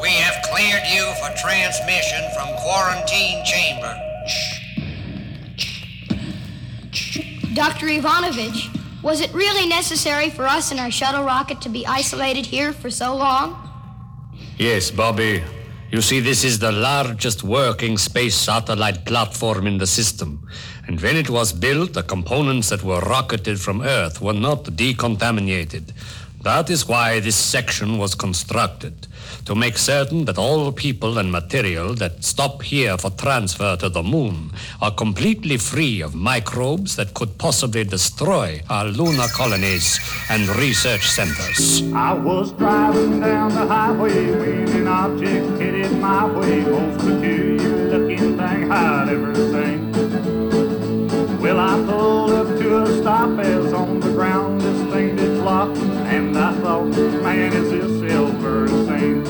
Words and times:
We 0.00 0.10
have 0.10 0.42
cleared 0.44 0.82
you 0.92 1.04
for 1.20 1.30
transmission 1.40 2.22
from 2.34 2.48
quarantine 2.56 3.42
chamber. 3.44 3.94
Dr. 7.54 7.88
Ivanovich, 7.88 8.68
was 9.02 9.22
it 9.22 9.32
really 9.32 9.66
necessary 9.66 10.28
for 10.28 10.46
us 10.46 10.70
and 10.70 10.78
our 10.80 10.90
shuttle 10.90 11.24
rocket 11.24 11.62
to 11.62 11.70
be 11.70 11.86
isolated 11.86 12.44
here 12.44 12.72
for 12.74 12.90
so 12.90 13.16
long? 13.16 13.56
Yes, 14.58 14.90
Bobby. 14.90 15.42
You 15.90 16.02
see, 16.02 16.20
this 16.20 16.44
is 16.44 16.58
the 16.58 16.72
largest 16.72 17.42
working 17.42 17.96
space 17.96 18.34
satellite 18.34 19.06
platform 19.06 19.66
in 19.66 19.78
the 19.78 19.86
system. 19.86 20.46
And 20.86 21.00
when 21.00 21.16
it 21.16 21.30
was 21.30 21.52
built, 21.52 21.94
the 21.94 22.02
components 22.02 22.68
that 22.68 22.82
were 22.82 23.00
rocketed 23.00 23.60
from 23.60 23.80
Earth 23.80 24.20
were 24.20 24.34
not 24.34 24.64
decontaminated. 24.64 25.94
That 26.46 26.70
is 26.70 26.86
why 26.86 27.18
this 27.18 27.34
section 27.34 27.98
was 27.98 28.14
constructed 28.14 29.08
to 29.46 29.56
make 29.56 29.76
certain 29.76 30.26
that 30.26 30.38
all 30.38 30.70
people 30.70 31.18
and 31.18 31.32
material 31.32 31.92
that 31.94 32.22
stop 32.22 32.62
here 32.62 32.96
for 32.96 33.10
transfer 33.10 33.76
to 33.78 33.88
the 33.88 34.04
moon 34.04 34.52
are 34.80 34.92
completely 34.92 35.56
free 35.56 36.00
of 36.02 36.14
microbes 36.14 36.94
that 36.94 37.14
could 37.14 37.36
possibly 37.36 37.82
destroy 37.82 38.62
our 38.70 38.84
lunar 38.84 39.26
colonies 39.26 39.98
and 40.30 40.48
research 40.50 41.10
centers. 41.10 41.82
I 41.92 42.14
was 42.14 42.52
driving 42.52 43.18
down 43.18 43.52
the 43.52 43.66
highway 43.66 44.26
headed 45.58 45.98
my 45.98 46.26
way, 46.26 46.60
most 46.60 47.00
peculiar 47.00 47.90
looking 47.90 48.38
thing 48.38 48.70
I'd 48.70 49.08
ever 49.08 49.34
seen. 49.34 49.90
Well, 51.40 51.58
I 51.58 51.74
pulled 51.86 52.30
up 52.30 52.46
to 52.46 52.84
a 52.84 53.02
stop 53.02 53.36
as 53.40 53.72
on 53.72 53.98
the 53.98 54.12
ground 54.12 54.55
and 56.08 56.36
I 56.38 56.52
thought, 56.60 56.86
man, 56.86 57.52
is 57.52 57.70
this 57.70 58.12
ever 58.12 58.68
seen? 58.68 59.24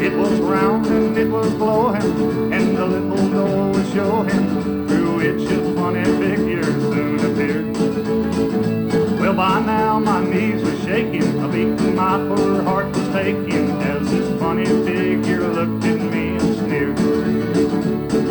It 0.00 0.12
was 0.16 0.38
round 0.40 0.86
and 0.86 1.16
it 1.16 1.28
was 1.28 1.52
glowing, 1.54 2.52
and 2.52 2.76
the 2.76 2.86
little 2.86 3.28
door 3.30 3.68
was 3.70 3.92
showing 3.92 4.86
through 4.86 5.16
which 5.16 5.50
a 5.50 5.74
funny 5.74 6.04
figure 6.04 6.64
soon 6.64 7.18
appeared. 7.20 7.76
Well, 9.20 9.34
by 9.34 9.60
now 9.60 9.98
my 9.98 10.22
knees 10.24 10.62
were 10.62 10.76
shaking, 10.84 11.40
a 11.42 11.48
beating 11.48 11.94
my 11.94 12.18
poor 12.18 12.62
heart 12.62 12.94
was 12.94 13.08
taking 13.08 13.70
as 13.82 14.10
this 14.10 14.40
funny 14.40 14.66
figure 14.66 15.48
looked 15.48 15.84
at 15.84 16.00
me 16.00 16.36
and 16.36 16.54
sneered. 16.56 16.98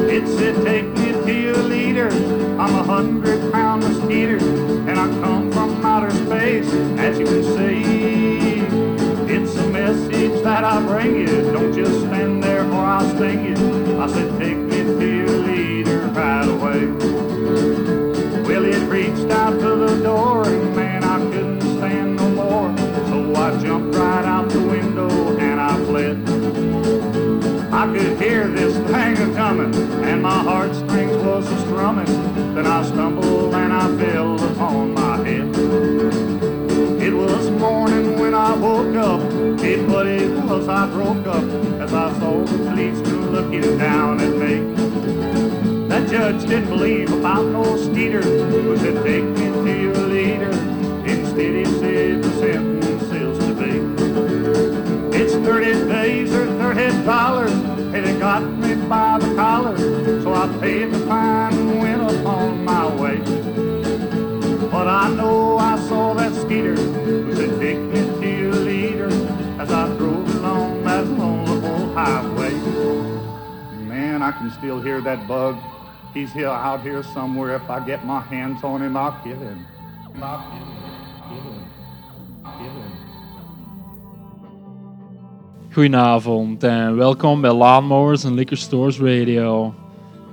It 0.10 0.28
said, 0.28 0.64
take 0.66 0.86
me 0.86 1.12
to 1.14 1.34
your 1.34 1.58
leader. 1.58 2.10
I'm 2.60 2.76
a 2.76 2.84
hundred 2.84 3.52
pound 3.52 3.84
mosquito, 3.84 4.38
and 4.88 5.00
I 5.00 5.08
come 5.22 5.51
space, 6.64 7.00
as 7.00 7.20
you 7.20 7.26
can 7.26 7.44
see. 7.44 8.60
It's 9.34 9.56
a 9.56 9.70
message 9.70 10.44
that 10.44 10.64
I 10.64 10.82
bring 10.86 11.16
you. 11.16 11.52
Don't 11.52 11.74
just 11.74 12.00
stand 12.02 12.44
there 12.44 12.66
or 12.66 12.86
I'll 12.86 13.16
sting 13.16 13.46
you. 13.46 14.02
I 14.02 14.08
said, 14.08 14.40
take 14.40 14.58
me 14.58 14.84
to 14.84 15.18
your 15.18 15.30
leader 15.30 16.00
right 16.08 16.48
away. 16.48 16.88
Well, 18.44 18.66
it 18.66 18.88
reached 18.90 19.32
out 19.32 19.60
to 19.60 19.76
the 19.76 20.04
door, 20.04 20.46
and 20.48 20.76
man, 20.76 21.04
I 21.04 21.20
couldn't 21.20 21.62
stand 21.62 22.18
no 22.18 22.30
more. 22.30 22.78
So 23.08 23.36
I 23.36 23.58
jumped 23.62 23.96
right 23.96 24.26
out 24.26 24.50
the 24.50 24.60
window 24.60 25.38
and 25.38 25.60
I 25.60 25.76
fled. 25.86 26.18
I 27.74 27.86
could 27.88 28.22
hear 28.22 28.48
this 28.48 28.76
thing 28.92 29.18
a 29.18 29.36
coming, 29.36 29.74
and 30.04 30.22
my 30.22 30.44
heartstrings 30.44 31.16
was 31.24 31.50
a 31.50 31.60
strumming. 31.62 32.06
Then 32.54 32.68
I 32.68 32.84
stumbled 32.84 33.54
and 33.56 33.72
I 33.72 33.98
fell 33.98 34.36
upon 34.52 34.94
my 34.94 35.18
head. 35.26 35.61
It 39.92 39.94
what 39.94 40.08
it 40.08 40.30
was 40.46 40.68
I 40.68 40.88
broke 40.88 41.28
up 41.28 41.44
as 41.82 41.94
I 41.94 42.20
saw 42.20 42.44
the 42.44 42.58
policeman 42.58 43.32
looking 43.32 43.78
down 43.78 44.22
at 44.22 44.30
me. 44.30 45.88
That 45.88 46.10
judge 46.10 46.42
didn't 46.48 46.70
believe 46.70 47.12
about 47.12 47.46
no 47.46 47.78
skeeter, 47.78 48.22
who 48.22 48.78
said 48.78 49.04
take 49.04 49.24
me 49.24 49.46
to 49.52 49.82
your 49.82 50.08
leader. 50.08 50.52
Instead 51.06 51.56
he 51.56 51.66
said 51.66 52.24
the 52.24 52.32
sentence 52.40 53.04
is 53.04 53.38
to 53.40 53.54
be. 53.54 55.18
It's 55.18 55.34
30 55.34 55.88
days 55.90 56.34
or 56.34 56.46
30 56.46 57.04
dollars, 57.06 57.52
and 57.52 58.06
they 58.06 58.18
got 58.20 58.44
me 58.44 58.76
by 58.88 59.20
the 59.20 59.36
collar. 59.36 59.78
So 60.22 60.34
I 60.34 60.48
paid 60.60 60.92
the 60.92 61.00
fine 61.00 61.54
and 61.54 61.80
went 61.80 62.02
upon 62.02 62.64
my 62.64 62.88
way. 62.96 63.18
But 64.70 64.88
I 64.88 65.10
know 65.14 65.58
I 65.58 65.78
saw 65.88 66.14
that 66.14 66.34
skeeter 66.34 66.76
who 66.76 67.36
said 67.36 67.60
take 67.60 67.91
I 74.32 74.34
can 74.34 74.52
still 74.52 74.82
hear 74.82 75.02
that 75.02 75.28
bug. 75.28 75.56
He's 76.14 76.32
here 76.32 76.48
out 76.48 76.82
here 76.82 77.04
somewhere. 77.04 77.56
If 77.56 77.70
I 77.70 77.86
get 77.86 78.06
my 78.06 78.22
hands 78.30 78.64
on 78.64 78.82
him, 78.82 78.96
I'll 78.96 79.16
kill 79.24 79.40
him. 79.40 79.66
I'll 80.22 80.38
him. 80.38 80.82
Goedenavond 85.72 86.64
en 86.64 86.96
welkom 86.96 87.42
bij 87.42 87.54
Lawnmowers 87.54 88.24
en 88.24 88.34
Liquor 88.34 88.58
Stores 88.58 89.00
Radio. 89.00 89.74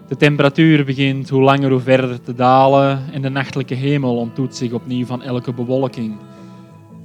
De 0.08 0.16
temperatuur 0.16 0.84
begint 0.84 1.28
hoe 1.28 1.42
langer 1.42 1.70
hoe 1.70 1.80
verder 1.80 2.22
te 2.22 2.34
dalen 2.34 3.12
en 3.12 3.22
de 3.22 3.28
nachtelijke 3.28 3.74
hemel 3.74 4.16
ontdoet 4.16 4.56
zich 4.56 4.72
opnieuw 4.72 5.06
van 5.06 5.22
elke 5.22 5.52
bewolking. 5.52 6.16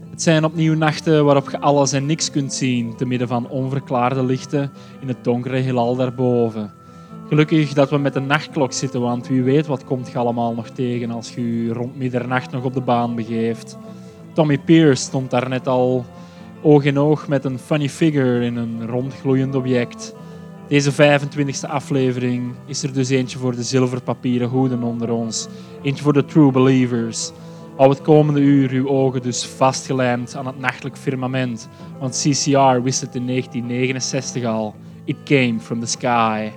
Het 0.09 0.21
zijn 0.21 0.45
opnieuw 0.45 0.75
nachten 0.75 1.25
waarop 1.25 1.49
je 1.49 1.59
alles 1.59 1.91
en 1.91 2.05
niks 2.05 2.31
kunt 2.31 2.53
zien, 2.53 2.95
te 2.95 3.05
midden 3.05 3.27
van 3.27 3.49
onverklaarde 3.49 4.23
lichten 4.23 4.71
in 4.99 5.07
het 5.07 5.23
donkere 5.23 5.57
heelal 5.57 5.95
daarboven. 5.95 6.81
Gelukkig 7.33 7.73
dat 7.73 7.89
we 7.89 7.97
met 7.97 8.15
een 8.15 8.25
nachtklok 8.25 8.73
zitten, 8.73 9.01
want 9.01 9.27
wie 9.27 9.43
weet 9.43 9.67
wat 9.67 9.83
komt 9.83 10.11
je 10.11 10.17
allemaal 10.17 10.53
nog 10.53 10.69
tegen 10.69 11.11
als 11.11 11.33
je 11.33 11.63
je 11.65 11.73
rond 11.73 11.97
middernacht 11.97 12.51
nog 12.51 12.63
op 12.63 12.73
de 12.73 12.81
baan 12.81 13.15
begeeft. 13.15 13.77
Tommy 14.33 14.57
Pierce 14.57 15.03
stond 15.03 15.31
daar 15.31 15.49
net 15.49 15.67
al 15.67 16.05
oog 16.61 16.83
in 16.83 16.99
oog 16.99 17.27
met 17.27 17.45
een 17.45 17.59
funny 17.59 17.89
figure 17.89 18.45
in 18.45 18.55
een 18.55 18.87
rondgloeiend 18.87 19.55
object. 19.55 20.15
Deze 20.67 20.91
25e 20.91 21.69
aflevering 21.69 22.53
is 22.65 22.83
er 22.83 22.93
dus 22.93 23.09
eentje 23.09 23.37
voor 23.37 23.55
de 23.55 23.63
zilverpapieren 23.63 24.49
hoeden 24.49 24.83
onder 24.83 25.11
ons. 25.11 25.47
Eentje 25.81 26.03
voor 26.03 26.13
de 26.13 26.25
true 26.25 26.51
believers. 26.51 27.31
Hou 27.77 27.89
het 27.89 28.01
komende 28.01 28.39
uur 28.39 28.71
uw 28.71 28.87
ogen 28.87 29.21
dus 29.21 29.45
vastgelijmd 29.45 30.35
aan 30.35 30.45
het 30.45 30.59
nachtelijk 30.59 30.97
firmament, 30.97 31.69
want 31.99 32.23
CCR 32.23 32.81
wist 32.81 33.01
het 33.01 33.15
in 33.15 33.27
1969 33.27 34.43
al. 34.43 34.75
It 35.05 35.17
came 35.23 35.59
from 35.59 35.79
the 35.79 35.85
sky. 35.85 36.51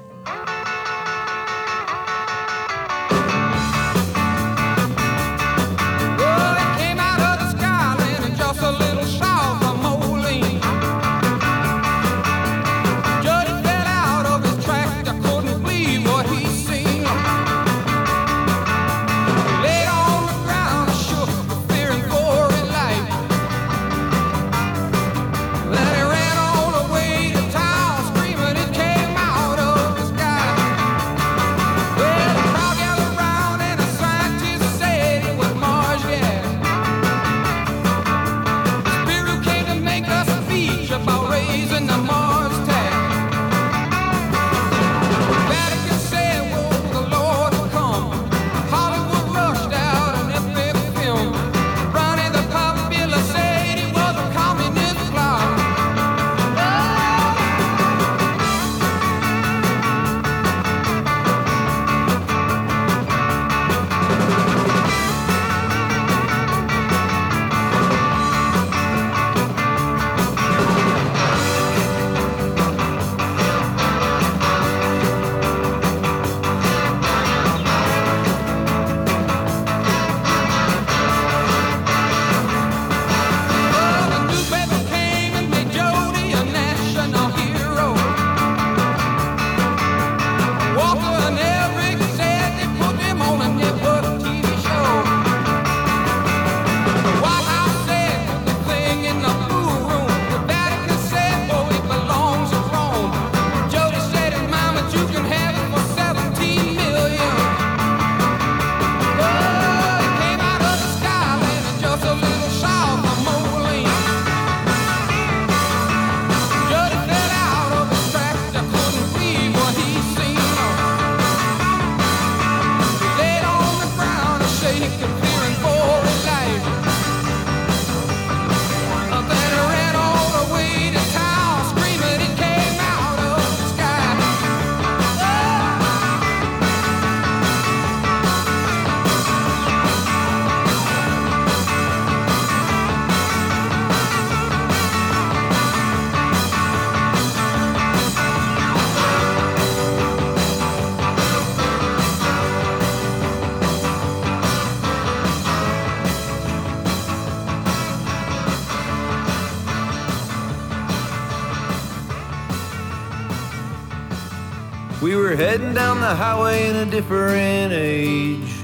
the 166.08 166.14
highway 166.14 166.69
in 166.69 166.76
a 166.76 166.87
different 166.87 167.73
age. 167.73 168.55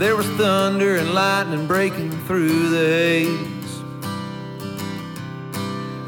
There 0.00 0.16
was 0.16 0.26
thunder 0.30 0.96
and 0.96 1.14
lightning 1.14 1.68
breaking 1.68 2.10
through 2.26 2.70
the 2.70 2.86
haze. 2.96 3.72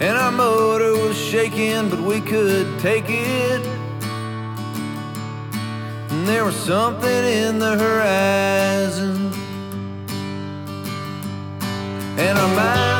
And 0.00 0.18
our 0.18 0.32
motor 0.32 0.94
was 1.00 1.16
shaking, 1.16 1.90
but 1.90 2.00
we 2.00 2.20
could 2.20 2.66
take 2.80 3.04
it. 3.08 3.64
And 6.10 6.26
there 6.26 6.44
was 6.44 6.56
something 6.56 7.24
in 7.42 7.60
the 7.60 7.78
horizon. 7.78 9.32
And 12.18 12.36
our 12.36 12.56
mind 12.56 12.93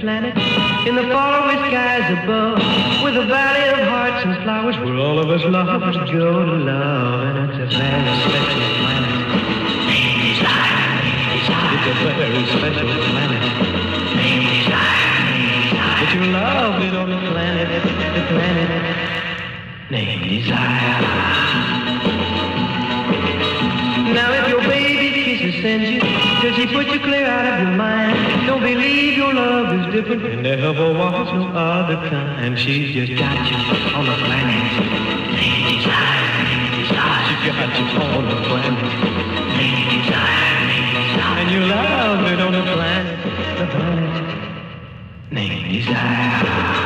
planet 0.00 0.34
in 0.88 0.94
the 0.94 1.02
faraway 1.02 1.56
skies 1.68 2.10
above, 2.24 2.58
with 3.04 3.16
a 3.16 3.26
valley 3.26 3.68
of 3.68 3.86
hearts 3.86 4.24
and 4.24 4.42
flowers 4.42 4.76
where 4.78 4.96
all 4.96 5.18
of 5.18 5.28
us 5.28 5.44
lovers 5.44 5.96
go 6.10 6.44
to 6.46 6.52
love, 6.52 7.36
and 7.36 7.50
it's 7.50 7.58
a 7.60 7.78
very 7.78 8.16
special 8.24 8.60
planet. 8.80 9.14
It's 11.76 11.88
a 11.88 11.94
very 12.04 12.44
special 12.46 12.88
planet. 13.12 13.42
But 16.00 16.10
you 16.14 16.22
love 16.32 16.82
it 16.82 16.94
on 16.96 17.10
the 17.10 17.18
planet, 17.30 17.68
the 18.14 18.22
planet 18.32 18.70
named 19.90 20.24
Desire. 20.24 21.00
Now 24.14 24.32
does 26.60 26.68
he 26.68 26.76
put 26.76 26.86
you 26.92 27.00
clear 27.00 27.26
out 27.26 27.46
of 27.46 27.68
your 27.68 27.76
mind? 27.76 28.46
Don't 28.46 28.60
believe 28.60 29.16
your 29.16 29.32
love 29.32 29.72
is 29.80 29.94
different 29.94 30.26
and 30.26 30.44
there 30.44 30.58
ever 30.58 30.92
was 30.92 31.32
no 31.32 31.48
other 31.56 31.96
kind. 32.08 32.58
She's 32.58 32.94
just 32.94 33.18
got 33.18 33.50
you 33.50 33.56
on 33.96 34.04
the 34.04 34.12
planet. 34.12 34.84
Named 35.32 35.78
Desire, 35.78 36.44
named 36.44 36.74
Desire. 36.76 37.24
She 37.28 37.34
got 37.48 37.78
you 37.78 37.84
on 38.04 38.24
the 38.28 38.36
planet. 38.44 38.76
Named 39.56 40.04
Desire, 40.04 40.66
named 40.68 40.92
Desire. 41.00 41.38
And 41.40 41.48
you 41.50 41.60
love 41.60 42.26
it 42.30 42.40
on 42.40 42.52
the 42.52 42.62
planet, 42.62 43.18
the 43.58 43.66
planet 43.66 44.24
named 45.30 45.72
Desire. 45.72 46.80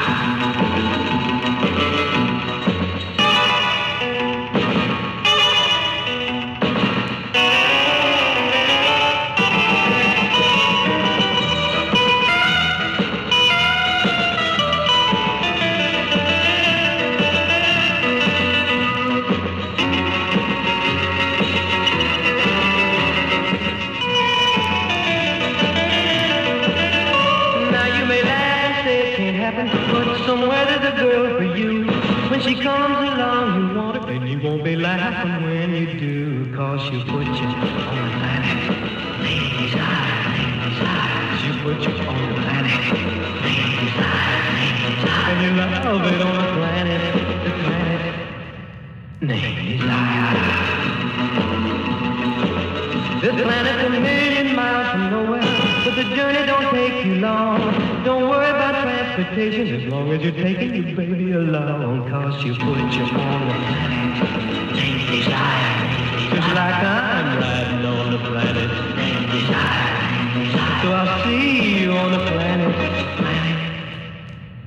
Planet's 53.43 53.85
a 53.85 53.91
million 53.91 54.55
miles 54.55 54.91
from 54.93 55.11
nowhere, 55.11 55.43
but 55.85 55.95
the 55.97 56.05
journey 56.15 56.47
don't 56.47 56.71
take 56.73 57.05
you 57.05 57.17
long. 57.17 57.59
Don't 58.05 58.29
worry 58.29 58.49
about 58.49 58.81
transportation 58.83 59.75
as 59.75 59.93
long 59.93 60.13
as 60.13 60.23
you're 60.23 60.33
taking 60.33 60.75
your 60.75 60.95
baby 60.97 61.33
along, 61.33 62.09
cause 62.09 62.41
she'll 62.41 62.55
put 62.55 62.79
you 62.95 63.03
on 63.03 63.49
the 63.49 63.55
planet. 63.55 64.75
Lady's 64.77 65.27
eye, 65.29 66.31
just 66.33 66.49
like 66.55 66.83
I'm 66.83 67.39
riding 67.41 67.85
on 67.85 68.11
the 68.13 68.19
planet. 68.19 68.71
Lady's 68.97 69.51
eye, 69.51 70.81
so 70.83 70.93
I'll 70.93 71.25
see 71.25 71.81
you 71.83 71.91
on 71.93 72.13
the 72.13 72.19
planet. 72.31 72.73
Planet, 73.17 73.59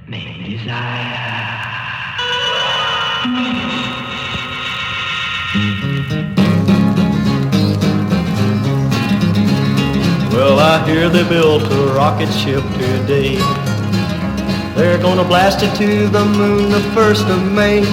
named 0.10 0.46
Desire. 0.46 1.28
Hear 10.88 11.10
they 11.10 11.28
built 11.28 11.64
a 11.64 11.94
rocket 11.94 12.32
ship 12.32 12.64
today. 12.80 13.36
They're 14.74 14.98
gonna 14.98 15.26
blast 15.26 15.62
it 15.62 15.76
to 15.76 16.08
the 16.08 16.24
moon 16.24 16.72
the 16.72 16.80
first 16.96 17.26
of 17.26 17.44
May. 17.52 17.84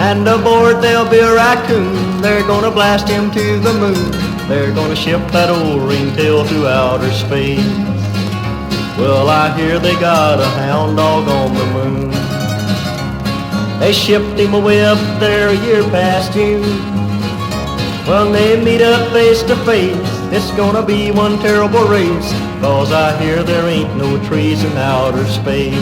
And 0.00 0.26
aboard 0.26 0.82
there'll 0.82 1.08
be 1.08 1.20
a 1.20 1.32
raccoon. 1.32 2.20
They're 2.20 2.44
gonna 2.48 2.72
blast 2.72 3.08
him 3.08 3.30
to 3.30 3.60
the 3.60 3.72
moon. 3.74 4.10
They're 4.48 4.74
gonna 4.74 4.96
ship 4.96 5.20
that 5.30 5.50
old 5.50 5.88
ringtail 5.88 6.44
to 6.48 6.66
outer 6.66 7.12
space. 7.12 7.64
Well, 8.98 9.28
I 9.28 9.56
hear 9.56 9.78
they 9.78 9.94
got 10.00 10.40
a 10.40 10.50
hound 10.62 10.96
dog 10.96 11.28
on 11.28 11.54
the 11.54 11.66
moon. 11.66 12.10
They 13.78 13.92
shipped 13.92 14.36
him 14.36 14.54
away 14.54 14.84
up 14.84 14.98
there 15.20 15.50
a 15.50 15.64
year 15.64 15.84
past 15.90 16.32
June. 16.32 16.64
When 18.08 18.32
they 18.32 18.60
meet 18.60 18.82
up 18.82 19.12
face 19.12 19.44
to 19.44 19.54
face, 19.64 20.11
it's 20.34 20.50
gonna 20.52 20.84
be 20.84 21.10
one 21.10 21.38
terrible 21.40 21.84
race. 21.84 22.32
Cause 22.62 22.90
I 22.90 23.14
hear 23.22 23.42
there 23.42 23.68
ain't 23.68 23.94
no 23.96 24.18
trees 24.24 24.64
in 24.64 24.72
outer 24.78 25.26
space. 25.26 25.74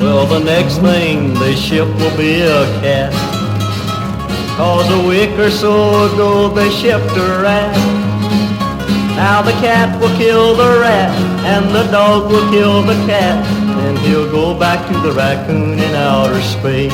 Well, 0.00 0.26
the 0.26 0.40
next 0.40 0.78
thing 0.78 1.34
they 1.34 1.54
ship 1.54 1.86
will 1.86 2.16
be 2.16 2.40
a 2.40 2.64
cat. 2.82 3.29
Cause 4.60 4.90
a 4.90 5.08
week 5.08 5.30
or 5.38 5.50
so 5.50 6.12
ago 6.12 6.52
they 6.52 6.68
shipped 6.68 7.16
a 7.16 7.40
rat. 7.40 7.74
Now 9.16 9.40
the 9.40 9.52
cat 9.52 9.98
will 9.98 10.14
kill 10.18 10.54
the 10.54 10.78
rat, 10.78 11.16
and 11.46 11.74
the 11.74 11.90
dog 11.90 12.30
will 12.30 12.46
kill 12.50 12.82
the 12.82 12.92
cat. 13.06 13.42
and 13.86 13.98
he'll 14.00 14.30
go 14.30 14.52
back 14.52 14.86
to 14.92 15.00
the 15.00 15.12
raccoon 15.12 15.78
in 15.78 15.94
outer 15.94 16.42
space. 16.42 16.92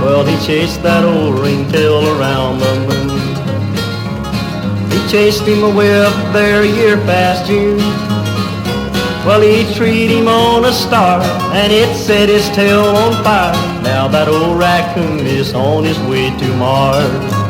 Well, 0.00 0.24
he 0.24 0.34
chased 0.46 0.82
that 0.82 1.04
old 1.04 1.38
ringtail 1.38 2.08
around 2.18 2.60
the 2.60 2.74
moon. 2.88 3.20
He 4.92 5.06
chased 5.10 5.42
him 5.42 5.62
away 5.62 5.92
up 6.00 6.16
there 6.32 6.64
year 6.64 6.96
past 7.04 7.46
June. 7.46 7.78
Well, 9.24 9.40
he 9.40 9.64
treed 9.74 10.10
him 10.10 10.28
on 10.28 10.64
a 10.64 10.72
star, 10.72 11.22
and 11.52 11.72
it 11.72 11.96
set 11.96 12.28
his 12.28 12.50
tail 12.50 12.84
on 12.84 13.12
fire. 13.24 13.54
Now 13.82 14.06
that 14.10 14.28
old 14.28 14.58
raccoon 14.58 15.26
is 15.26 15.54
on 15.54 15.84
his 15.84 15.98
way 15.98 16.30
to 16.38 16.56
Mars. 16.56 17.42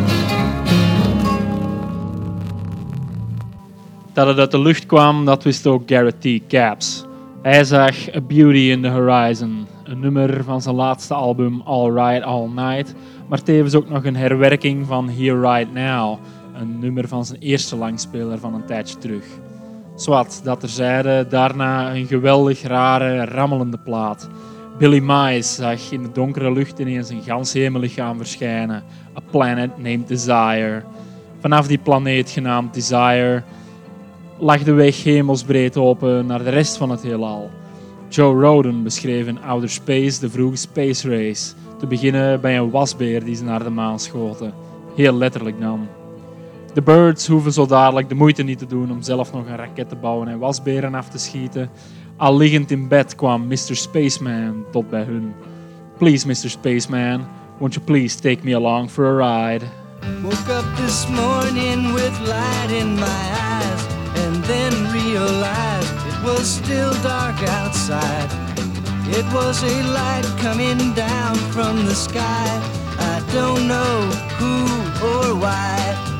Dat 4.12 4.26
het 4.26 4.38
uit 4.38 4.50
de 4.50 4.58
lucht 4.58 4.86
kwam, 4.86 5.24
dat 5.24 5.42
wist 5.42 5.66
ook 5.66 5.82
Garrett 5.86 6.20
T. 6.20 6.46
Capps. 6.48 7.04
Hij 7.42 7.64
zag 7.64 8.14
A 8.14 8.20
Beauty 8.20 8.70
in 8.70 8.82
the 8.82 8.88
Horizon, 8.88 9.66
een 9.84 10.00
nummer 10.00 10.44
van 10.44 10.62
zijn 10.62 10.74
laatste 10.74 11.14
album 11.14 11.60
All 11.64 11.90
Right 11.90 12.22
All 12.22 12.48
Night, 12.54 12.94
maar 13.28 13.42
tevens 13.42 13.74
ook 13.74 13.88
nog 13.88 14.04
een 14.04 14.16
herwerking 14.16 14.86
van 14.86 15.08
Here 15.08 15.40
Right 15.40 15.72
Now, 15.72 16.18
een 16.60 16.78
nummer 16.78 17.08
van 17.08 17.24
zijn 17.24 17.40
eerste 17.40 17.76
langspeler 17.76 18.38
van 18.38 18.54
een 18.54 18.64
tijdje 18.64 18.98
terug. 18.98 19.24
Zwat, 19.94 20.40
dat 20.44 20.60
terzijde, 20.60 21.26
daarna 21.28 21.94
een 21.94 22.06
geweldig 22.06 22.62
rare, 22.62 23.24
rammelende 23.24 23.78
plaat. 23.78 24.28
Billy 24.78 24.98
Mize 24.98 25.54
zag 25.54 25.90
in 25.90 26.02
de 26.02 26.12
donkere 26.12 26.52
lucht 26.52 26.78
ineens 26.78 27.08
een 27.08 27.22
gans 27.22 27.52
hemellichaam 27.52 28.16
verschijnen. 28.16 28.82
A 29.16 29.20
planet 29.30 29.78
named 29.78 30.08
Desire. 30.08 30.82
Vanaf 31.40 31.66
die 31.66 31.78
planeet 31.78 32.30
genaamd 32.30 32.74
Desire 32.74 33.42
lag 34.38 34.62
de 34.62 34.72
weg 34.72 35.04
hemelsbreed 35.04 35.76
open 35.76 36.26
naar 36.26 36.44
de 36.44 36.50
rest 36.50 36.76
van 36.76 36.90
het 36.90 37.02
heelal. 37.02 37.50
Joe 38.08 38.40
Roden 38.40 38.82
beschreef 38.82 39.26
in 39.26 39.42
Outer 39.42 39.70
Space 39.70 40.20
de 40.20 40.30
vroege 40.30 40.56
space 40.56 41.08
race, 41.08 41.52
te 41.78 41.86
beginnen 41.86 42.40
bij 42.40 42.58
een 42.58 42.70
wasbeer 42.70 43.24
die 43.24 43.34
ze 43.34 43.44
naar 43.44 43.64
de 43.64 43.70
maan 43.70 44.00
schoten. 44.00 44.52
Heel 44.96 45.14
letterlijk 45.14 45.60
dan. 45.60 45.88
De 46.74 46.82
Birds 46.82 47.26
hoeven 47.26 47.52
zo 47.52 47.66
dadelijk 47.66 48.08
de 48.08 48.14
moeite 48.14 48.42
niet 48.42 48.58
te 48.58 48.66
doen 48.66 48.90
om 48.90 49.02
zelf 49.02 49.32
nog 49.32 49.46
een 49.46 49.56
raket 49.56 49.88
te 49.88 49.96
bouwen 49.96 50.28
en 50.28 50.38
wasberen 50.38 50.94
af 50.94 51.08
te 51.08 51.18
schieten. 51.18 51.70
Al 52.16 52.36
liggend 52.36 52.70
in 52.70 52.88
bed 52.88 53.14
kwam 53.14 53.46
Mr. 53.46 53.76
Spaceman 53.76 54.64
tot 54.70 54.90
bij 54.90 55.02
hun. 55.02 55.34
Please, 55.98 56.26
Mr. 56.26 56.50
Spaceman, 56.50 57.26
won't 57.58 57.74
you 57.74 57.86
please 57.86 58.20
take 58.20 58.38
me 58.42 58.54
along 58.54 58.90
for 58.90 59.04
a 59.04 59.16
ride? 59.16 59.64
Woke 60.22 60.52
up 60.58 60.76
this 60.76 61.08
morning 61.08 61.92
with 61.92 62.18
light 62.20 62.70
in 62.80 62.94
my 62.94 63.22
eyes 63.52 63.86
and 64.24 64.44
then 64.44 64.72
realized 64.92 65.94
it 66.06 66.22
was 66.24 66.54
still 66.54 66.92
dark 67.02 67.48
outside. 67.48 68.30
It 69.08 69.32
was 69.32 69.62
a 69.62 69.82
light 69.82 70.26
coming 70.40 70.94
down 70.94 71.36
from 71.52 71.86
the 71.86 71.94
sky. 71.94 72.60
I 72.98 73.22
don't 73.32 73.66
know 73.68 74.10
who 74.38 74.64
or 75.06 75.40
why. 75.40 76.13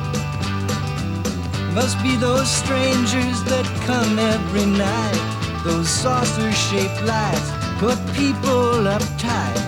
Must 1.75 2.01
be 2.01 2.15
those 2.15 2.49
strangers 2.49 3.43
that 3.51 3.65
come 3.85 4.17
every 4.17 4.65
night. 4.65 5.61
Those 5.65 5.89
saucer 5.89 6.51
shaped 6.53 7.03
lights 7.03 7.51
put 7.79 7.97
people 8.15 8.87
uptight. 8.95 9.59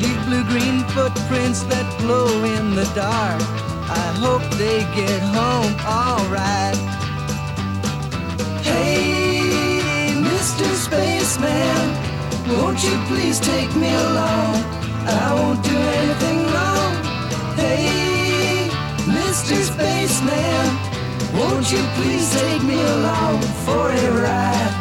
Leave 0.00 0.24
blue 0.24 0.42
green 0.44 0.80
footprints 0.94 1.64
that 1.64 1.86
glow 2.00 2.26
in 2.56 2.74
the 2.74 2.88
dark. 2.94 3.42
I 3.92 4.08
hope 4.24 4.42
they 4.56 4.80
get 4.96 5.20
home 5.36 5.74
alright. 5.84 6.80
Hey, 8.64 10.14
Mr. 10.16 10.64
Spaceman, 10.86 11.84
won't 12.56 12.82
you 12.82 12.96
please 13.12 13.38
take 13.38 13.72
me 13.76 13.92
along? 13.92 14.54
I 15.04 15.34
won't 15.36 15.62
do 15.62 15.76
anything 15.76 16.38
wrong. 16.54 16.92
Hey, 17.60 18.70
Mr. 19.04 19.60
Spaceman, 19.60 20.71
won't 21.42 21.72
you 21.72 21.82
please 21.96 22.26
take 22.40 22.62
me 22.62 22.80
along 22.96 23.40
for 23.64 23.84
a 23.90 24.06
ride? 24.24 24.74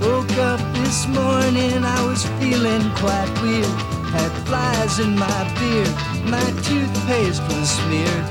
Woke 0.00 0.36
up 0.52 0.60
this 0.80 1.06
morning, 1.08 1.84
I 1.84 2.00
was 2.08 2.24
feeling 2.38 2.84
quite 3.02 3.32
weird. 3.42 3.76
Had 4.16 4.32
flies 4.46 4.98
in 4.98 5.12
my 5.26 5.40
beard, 5.58 5.92
my 6.34 6.46
toothpaste 6.66 7.42
was 7.50 7.68
smeared. 7.78 8.26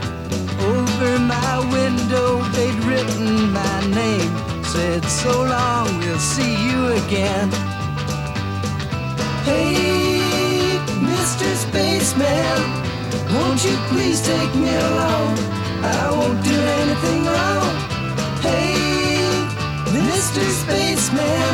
Over 0.74 1.12
my 1.20 1.54
window, 1.78 2.28
they'd 2.56 2.80
written 2.88 3.52
my 3.52 3.78
name. 4.02 4.32
Said, 4.64 5.04
so 5.06 5.34
long, 5.56 5.88
we'll 6.00 6.26
see 6.36 6.54
you 6.68 6.80
again. 7.02 7.50
Hey, 9.48 10.80
Mr. 11.12 11.48
Spaceman, 11.66 12.62
won't 13.34 13.64
you 13.64 13.76
please 13.92 14.20
take 14.22 14.54
me 14.56 14.74
along? 14.90 15.65
I 15.84 16.12
won't 16.12 16.44
do 16.44 16.58
anything 16.82 17.26
wrong. 17.26 17.76
Hey, 18.42 18.76
Mr. 19.92 20.44
Spaceman, 20.62 21.54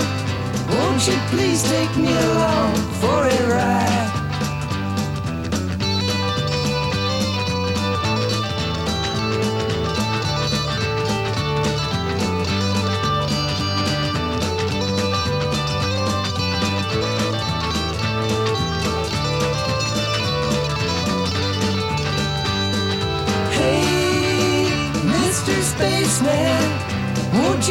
won't 0.70 1.08
you 1.08 1.18
please 1.30 1.64
take 1.64 1.96
me 1.98 2.14
along 2.14 2.76
for 3.02 3.28
a 3.28 3.50
ride? 3.50 4.21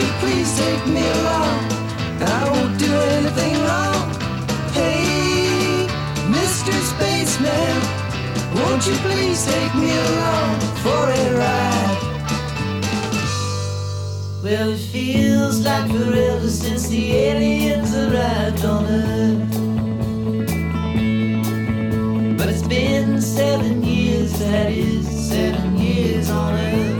You 0.01 0.13
please 0.23 0.51
take 0.57 0.87
me 0.87 1.05
along? 1.19 1.59
I 2.23 2.41
won't 2.51 2.79
do 2.79 2.93
anything 3.17 3.57
wrong. 3.67 4.03
Hey, 4.73 5.87
Mr. 6.37 6.73
Spaceman, 6.93 7.77
won't 8.57 8.87
you 8.87 8.97
please 9.07 9.45
take 9.45 9.75
me 9.75 9.91
along 10.09 10.61
for 10.83 11.03
a 11.21 11.25
ride? 11.43 11.99
Well, 14.43 14.71
it 14.71 14.79
feels 14.79 15.65
like 15.65 15.91
forever 15.91 16.49
since 16.49 16.89
the 16.89 17.13
aliens 17.13 17.95
arrived 17.95 18.65
on 18.65 18.85
Earth. 18.87 19.57
But 22.39 22.49
it's 22.49 22.67
been 22.67 23.21
seven 23.21 23.83
years, 23.83 24.39
that 24.39 24.73
is, 24.73 25.07
seven 25.29 25.77
years 25.77 26.31
on 26.31 26.55
Earth. 26.55 27.00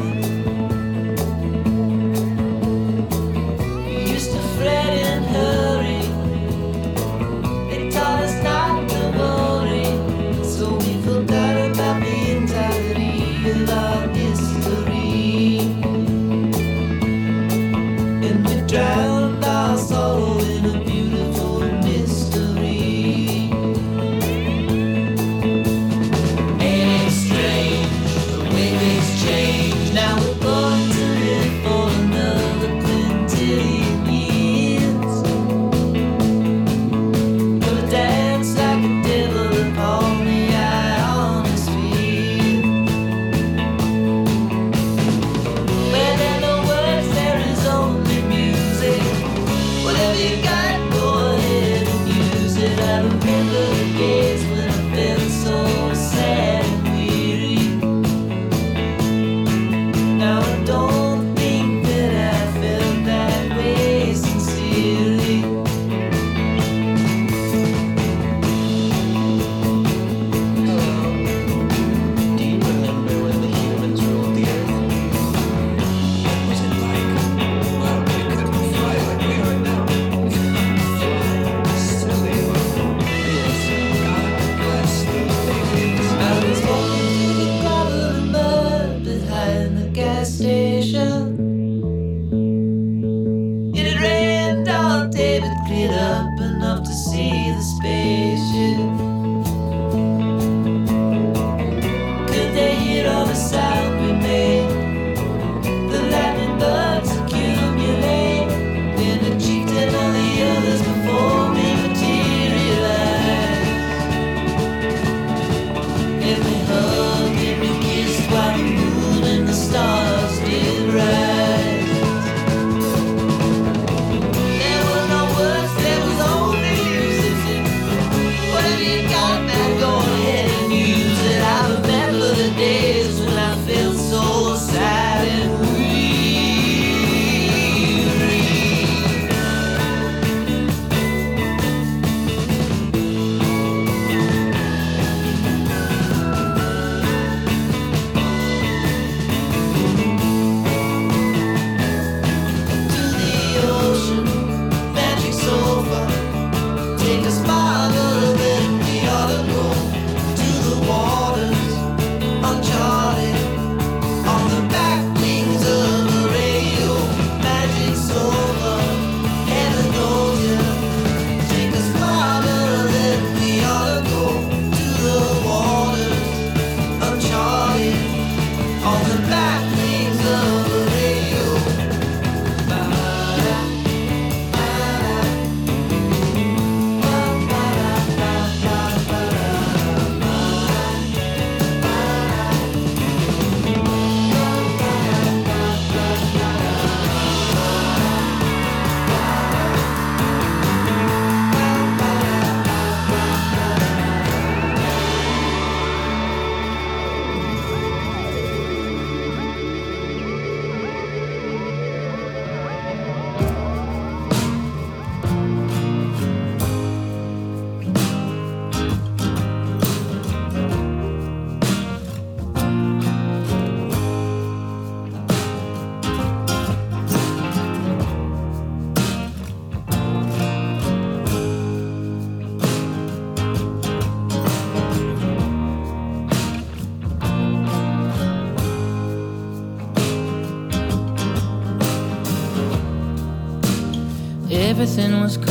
Everything 245.01 245.23
was 245.23 245.37
coming 245.39 245.50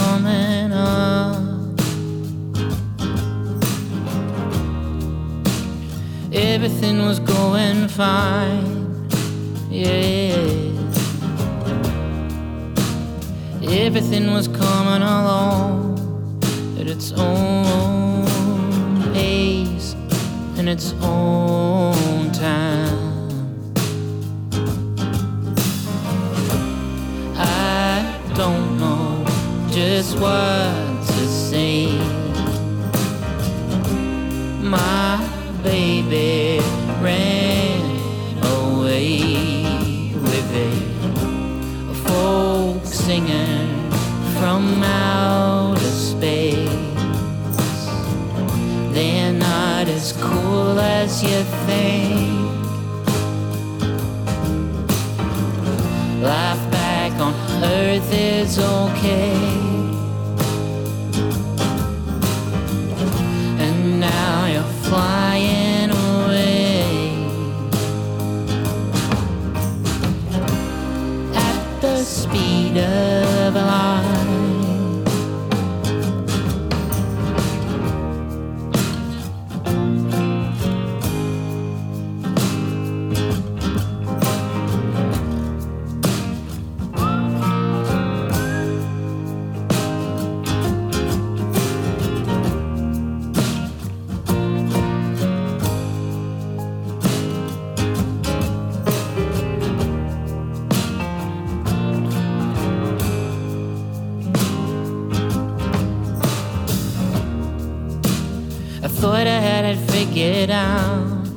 figured 110.20 110.50
out. 110.50 111.28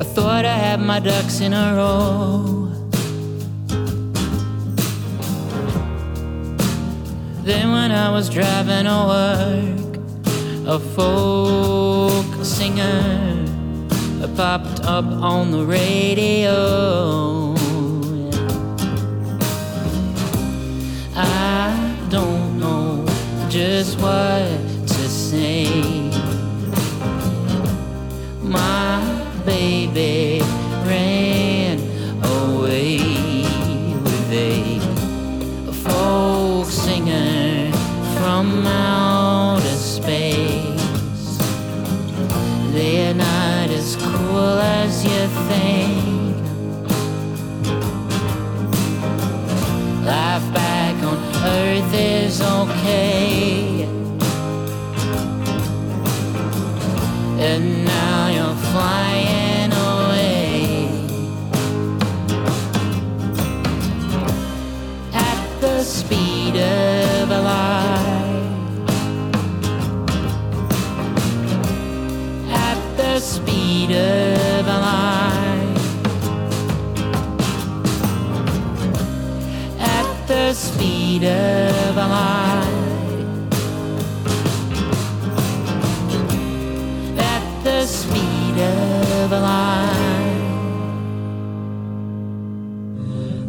I 0.00 0.04
thought 0.14 0.44
I 0.46 0.56
had 0.56 0.80
my 0.80 0.98
ducks 0.98 1.40
in 1.40 1.52
a 1.52 1.74
row. 1.76 2.72
Then 7.42 7.70
when 7.70 7.92
I 7.92 8.10
was 8.10 8.30
driving 8.30 8.86
to 8.86 8.98
work, 9.14 9.96
a 10.66 10.78
folk 10.96 12.44
singer 12.44 13.44
popped 14.36 14.80
up 14.84 15.04
on 15.04 15.50
the 15.50 15.66
radio. 15.66 17.47
What 23.78 24.42
to 24.88 25.08
say. 25.08 26.10
My 28.42 28.98
baby 29.46 30.40
ran 30.84 31.78
away 32.24 32.98
with 34.02 34.32
a 34.32 34.80
folk 35.84 36.66
singer 36.66 37.70
from 38.16 38.66
outer 38.66 39.76
space. 39.76 41.38
They're 42.72 43.14
not 43.14 43.70
as 43.70 43.94
cool 43.94 44.58
as 44.58 45.04
you 45.04 45.28
think. 45.48 46.36
Life 50.04 50.52
back 50.52 50.96
on 51.04 51.18
Earth 51.44 51.94
is 51.94 52.40
okay. 52.40 53.27
Of 73.90 74.66
light. 74.66 75.74
At 79.78 80.26
the 80.26 80.52
speed 80.52 81.24
of 81.24 81.96
light. 81.96 82.68
At 87.18 87.64
the 87.64 87.86
speed 87.86 88.58
of 88.58 89.30
light. 89.30 90.08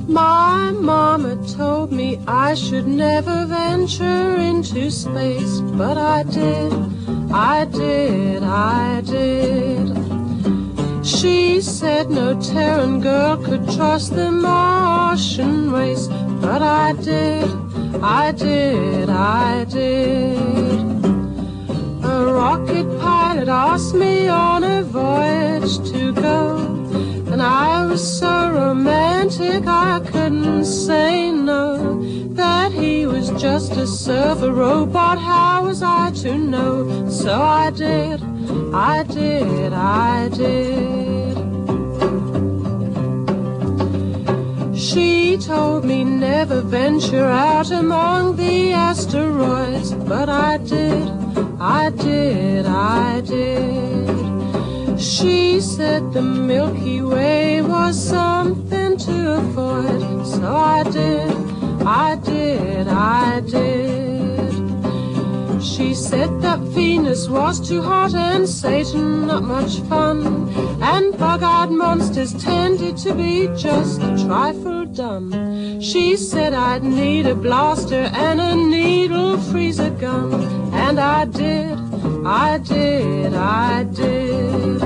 My 0.07 0.71
mama 0.71 1.35
told 1.57 1.91
me 1.91 2.17
I 2.27 2.53
should 2.53 2.87
never 2.87 3.45
venture 3.45 4.35
into 4.37 4.89
space, 4.89 5.59
but 5.77 5.97
I 5.97 6.23
did, 6.23 6.73
I 7.31 7.65
did, 7.65 8.43
I 8.43 9.01
did. 9.01 10.08
She 11.17 11.59
said 11.59 12.11
no 12.11 12.39
Terran 12.39 13.01
girl 13.01 13.35
could 13.37 13.67
trust 13.71 14.15
the 14.15 14.29
Martian 14.29 15.71
race, 15.71 16.07
but 16.39 16.61
I 16.61 16.93
did, 16.93 17.49
I 18.01 18.31
did, 18.31 19.09
I 19.09 19.65
did. 19.65 20.37
A 22.03 22.31
rocket 22.31 22.87
pilot 22.99 23.47
asked 23.49 23.95
me 23.95 24.27
on 24.27 24.63
a 24.63 24.83
voyage 24.83 25.77
to 25.91 26.13
go, 26.13 26.57
and 27.31 27.41
I 27.41 27.87
was 27.87 28.19
so 28.19 28.51
romantic 28.51 29.65
I 29.65 29.99
couldn't 30.11 30.63
say 30.63 31.31
no. 31.31 32.03
That 32.33 32.71
he 32.71 33.07
was 33.07 33.31
just 33.31 33.71
a 33.73 33.87
server 33.87 34.53
robot, 34.53 35.17
how 35.17 35.65
was 35.65 35.81
I 35.81 36.11
to 36.21 36.37
know? 36.37 37.09
So 37.09 37.41
I 37.41 37.71
did, 37.71 38.21
I 38.73 39.03
did, 39.03 39.73
I 39.73 40.29
did. 40.29 40.98
She 44.89 45.37
told 45.37 45.85
me 45.85 46.03
never 46.03 46.61
venture 46.61 47.25
out 47.27 47.69
among 47.69 48.37
the 48.37 48.73
asteroids, 48.73 49.93
but 49.93 50.29
I 50.29 50.57
did, 50.57 51.07
I 51.59 51.91
did, 51.91 52.65
I 52.65 53.21
did. 53.21 54.99
She 54.99 55.61
said 55.61 56.11
the 56.11 56.23
Milky 56.23 57.03
Way 57.03 57.61
was 57.61 58.03
something 58.03 58.97
to 58.97 59.33
avoid, 59.37 60.25
so 60.25 60.55
I 60.55 60.81
did, 60.81 61.35
I 61.85 62.15
did, 62.15 62.87
I 62.87 63.41
did. 63.41 63.98
She 65.61 65.93
said 65.93 66.41
that 66.41 66.59
Venus 66.59 67.27
was 67.27 67.59
too 67.59 67.81
hot 67.81 68.13
and 68.13 68.47
Satan 68.47 69.27
not 69.27 69.43
much 69.43 69.81
fun, 69.81 70.49
and 70.81 71.17
bug-eyed 71.17 71.69
monsters 71.69 72.33
tended 72.33 72.97
to 72.97 73.13
be 73.13 73.47
just 73.57 74.01
a 74.01 74.17
trifle 74.25 74.85
dumb. 74.85 75.81
She 75.81 76.15
said 76.15 76.53
I'd 76.53 76.83
need 76.83 77.25
a 77.27 77.35
blaster 77.35 78.09
and 78.13 78.39
a 78.39 78.55
needle 78.55 79.37
freezer 79.37 79.89
gun, 79.89 80.33
and 80.73 80.99
I 80.99 81.25
did, 81.25 81.77
I 82.25 82.57
did, 82.59 83.33
I 83.33 83.83
did. 83.83 84.81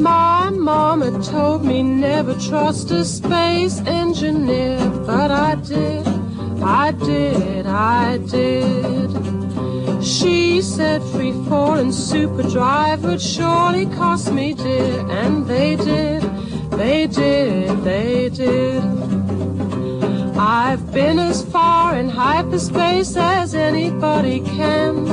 My 0.00 0.50
mama 0.50 1.22
told 1.22 1.64
me 1.64 1.82
never 1.82 2.34
trust 2.34 2.90
a 2.90 3.04
space 3.04 3.80
engineer, 3.80 4.78
but 5.04 5.30
I 5.30 5.56
did, 5.56 6.06
I 6.62 6.92
did, 6.92 7.66
I 7.66 8.18
did. 8.18 10.04
She 10.04 10.62
said 10.62 11.02
free 11.02 11.32
fall 11.48 11.74
and 11.74 11.94
super 11.94 12.42
drive 12.42 13.04
would 13.04 13.20
surely 13.20 13.86
cost 13.86 14.32
me 14.32 14.54
dear, 14.54 15.06
and 15.08 15.46
they 15.46 15.76
did, 15.76 16.22
they 16.72 17.06
did, 17.06 17.84
they 17.84 18.28
did. 18.28 18.82
I've 20.36 20.92
been 20.92 21.18
as 21.18 21.44
far 21.44 21.96
in 21.96 22.08
hyperspace 22.08 23.16
as 23.16 23.54
anybody 23.54 24.40
can. 24.40 25.08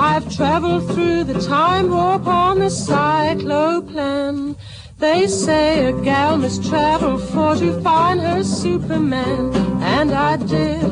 I've 0.00 0.34
traveled 0.34 0.86
through 0.92 1.24
the 1.24 1.40
time 1.40 1.90
warp 1.90 2.26
on 2.26 2.58
the 2.58 2.70
cycloplan. 2.70 4.56
They 4.98 5.26
say 5.26 5.86
a 5.86 5.92
gal 6.02 6.38
must 6.38 6.64
travel 6.64 7.18
for 7.18 7.54
to 7.56 7.80
find 7.82 8.20
her 8.20 8.42
Superman. 8.42 9.71
And 10.02 10.10
I 10.10 10.46
did, 10.46 10.82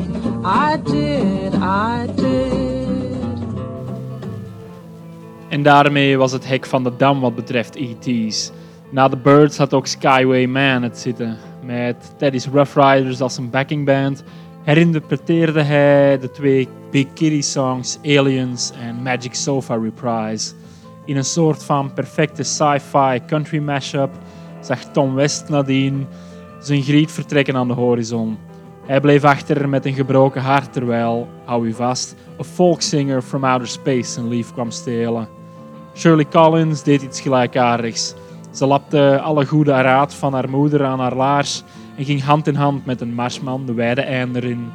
I 0.44 0.76
did, 0.84 1.54
I 1.54 2.06
did. 2.14 3.42
En 5.48 5.62
daarmee 5.62 6.18
was 6.18 6.32
het 6.32 6.46
hek 6.46 6.66
van 6.66 6.84
de 6.84 6.96
dam 6.96 7.20
wat 7.20 7.34
betreft 7.34 7.76
ET's. 7.76 8.50
Na 8.90 9.08
The 9.08 9.16
Birds 9.16 9.56
had 9.56 9.74
ook 9.74 9.86
Skyway 9.86 10.46
Man 10.46 10.82
het 10.82 10.98
zitten. 10.98 11.36
Met 11.64 12.14
Teddy's 12.16 12.46
Rough 12.46 12.76
Riders 12.76 13.20
als 13.20 13.36
een 13.36 13.50
backingband 13.50 14.24
herinterpreteerde 14.62 15.62
hij 15.62 16.18
de 16.18 16.30
twee 16.30 16.68
Big 16.90 17.06
Kitty 17.14 17.40
songs 17.42 17.98
Aliens 18.02 18.72
en 18.80 19.02
Magic 19.02 19.34
Sofa 19.34 19.74
Reprise. 19.74 20.52
In 21.04 21.16
een 21.16 21.24
soort 21.24 21.64
van 21.64 21.92
perfecte 21.92 22.42
sci-fi 22.42 23.20
country 23.26 23.58
mashup 23.58 24.10
zag 24.60 24.84
Tom 24.84 25.14
West 25.14 25.48
nadien 25.48 26.06
zijn 26.60 26.82
griet 26.82 27.12
vertrekken 27.12 27.56
aan 27.56 27.68
de 27.68 27.74
horizon. 27.74 28.38
Hij 28.90 29.00
bleef 29.00 29.24
achter 29.24 29.68
met 29.68 29.86
een 29.86 29.94
gebroken 29.94 30.42
hart 30.42 30.72
terwijl, 30.72 31.28
hou 31.44 31.66
u 31.66 31.72
vast, 31.72 32.14
een 32.38 32.44
folksinger 32.44 33.22
from 33.22 33.44
outer 33.44 33.68
space 33.68 34.10
zijn 34.10 34.28
lief 34.28 34.52
kwam 34.52 34.70
stelen. 34.70 35.28
Shirley 35.94 36.26
Collins 36.30 36.82
deed 36.82 37.02
iets 37.02 37.20
gelijkaardigs. 37.20 38.14
Ze 38.50 38.66
lapte 38.66 39.20
alle 39.20 39.46
goede 39.46 39.70
raad 39.70 40.14
van 40.14 40.34
haar 40.34 40.50
moeder 40.50 40.84
aan 40.84 41.00
haar 41.00 41.14
laars 41.14 41.62
en 41.96 42.04
ging 42.04 42.22
hand 42.22 42.46
in 42.46 42.54
hand 42.54 42.86
met 42.86 43.00
een 43.00 43.14
marsman 43.14 43.66
de 43.66 43.74
wijde 43.74 44.00
einder 44.00 44.44
in. 44.44 44.70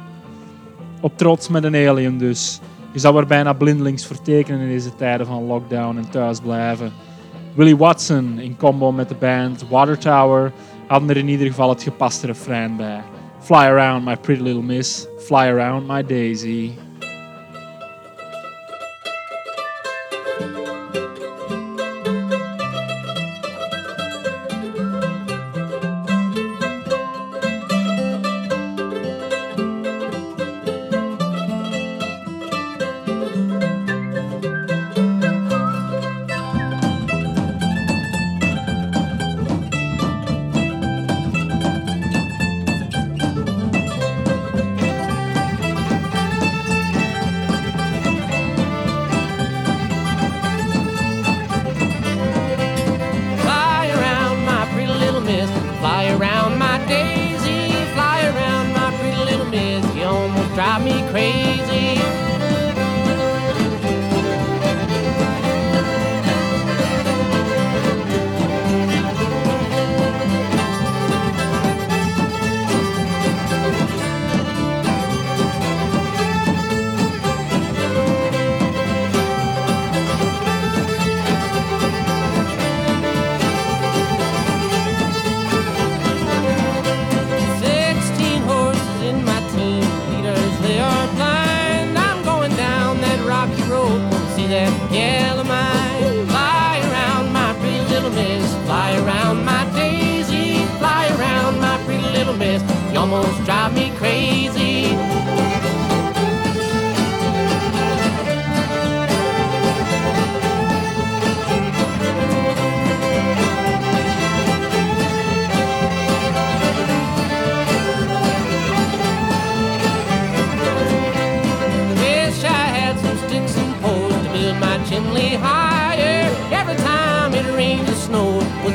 Op 1.00 1.16
trots 1.16 1.48
met 1.48 1.64
een 1.64 1.88
alien 1.88 2.18
dus. 2.18 2.60
Je 2.92 2.98
zou 2.98 3.18
er 3.18 3.26
bijna 3.26 3.52
blindelings 3.52 4.06
vertekenen 4.06 4.60
in 4.60 4.68
deze 4.68 4.94
tijden 4.94 5.26
van 5.26 5.46
lockdown 5.46 5.96
en 5.96 6.10
thuisblijven. 6.10 6.92
Willie 7.54 7.76
Watson 7.76 8.38
in 8.38 8.56
combo 8.56 8.92
met 8.92 9.08
de 9.08 9.16
band 9.18 9.68
Water 9.68 9.98
Tower 9.98 10.52
hadden 10.86 11.10
er 11.10 11.16
in 11.16 11.28
ieder 11.28 11.46
geval 11.46 11.68
het 11.68 11.82
gepaste 11.82 12.26
refrein 12.26 12.76
bij. 12.76 13.02
Fly 13.46 13.68
around 13.68 14.02
my 14.02 14.16
pretty 14.16 14.42
little 14.42 14.60
miss, 14.60 15.06
fly 15.20 15.46
around 15.46 15.86
my 15.86 16.02
daisy. 16.02 16.76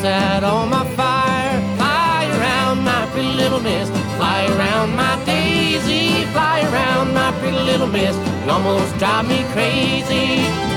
Snows, 0.01 0.05
out 0.05 0.43
all 0.43 0.65
my 0.65 0.85
fire. 0.95 1.77
Fly 1.77 2.27
around 2.37 2.83
my 2.83 3.07
pretty 3.11 3.33
little 3.33 3.59
miss. 3.59 3.89
Fly 4.17 4.45
around 4.55 4.95
my 4.95 5.23
daisy. 5.25 6.25
Fly 6.31 6.61
around 6.71 7.13
my 7.13 7.31
pretty 7.39 7.59
little 7.59 7.87
miss. 7.87 8.15
You 8.45 8.51
almost 8.51 8.97
drive 8.97 9.27
me 9.27 9.43
crazy. 9.53 10.70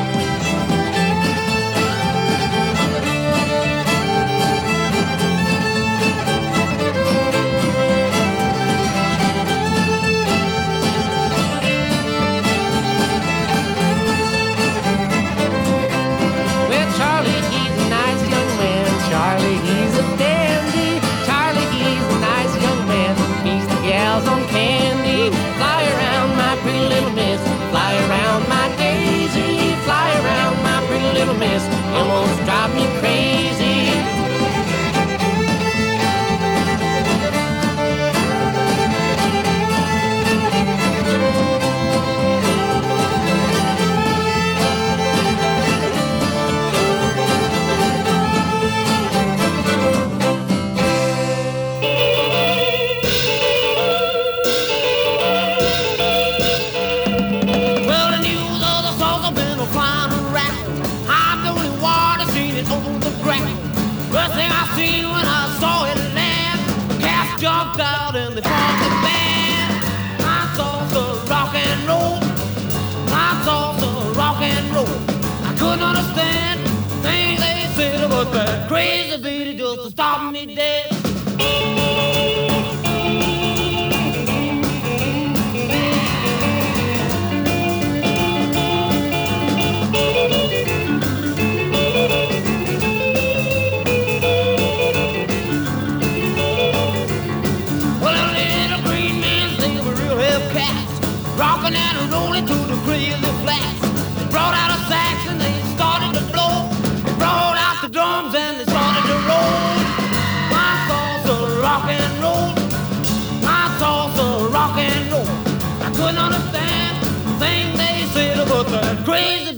Crazy 119.05 119.54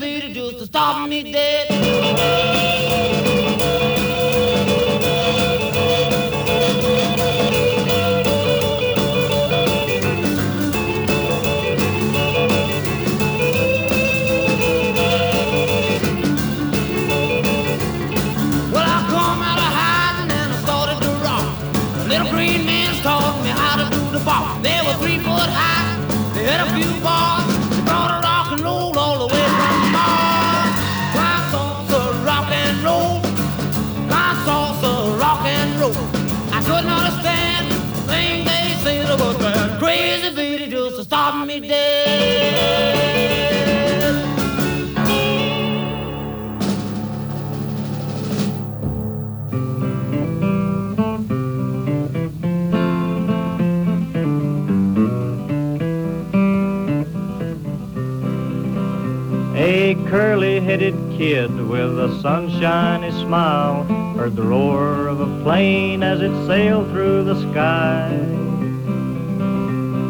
sunshiny 62.27 63.13
smile 63.23 63.85
heard 64.17 64.35
the 64.35 64.43
roar 64.43 65.07
of 65.07 65.21
a 65.21 65.43
plane 65.45 66.03
as 66.03 66.21
it 66.21 66.35
sailed 66.49 66.91
through 66.91 67.23
the 67.23 67.41
sky. 67.53 68.11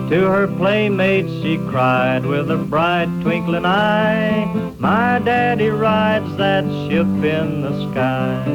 To 0.09 0.19
her 0.31 0.49
playmates 0.57 1.31
she 1.43 1.59
cried 1.69 2.25
with 2.25 2.51
a 2.51 2.57
bright 2.57 3.11
twinkling 3.21 3.67
eye, 3.67 4.47
My 4.79 5.19
daddy 5.19 5.69
rides 5.69 6.35
that 6.39 6.65
ship 6.89 7.07
in 7.07 7.61
the 7.61 7.91
sky. 7.91 8.47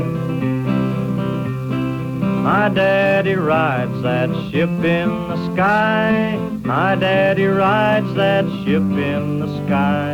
My 2.41 2.67
daddy 2.67 3.35
rides 3.35 4.01
that 4.01 4.29
ship 4.49 4.71
in 4.71 5.09
the 5.29 5.53
sky. 5.53 6.35
My 6.63 6.95
daddy 6.95 7.45
rides 7.45 8.11
that 8.15 8.45
ship 8.63 8.81
in 8.81 9.39
the 9.39 9.67
sky. 9.67 10.10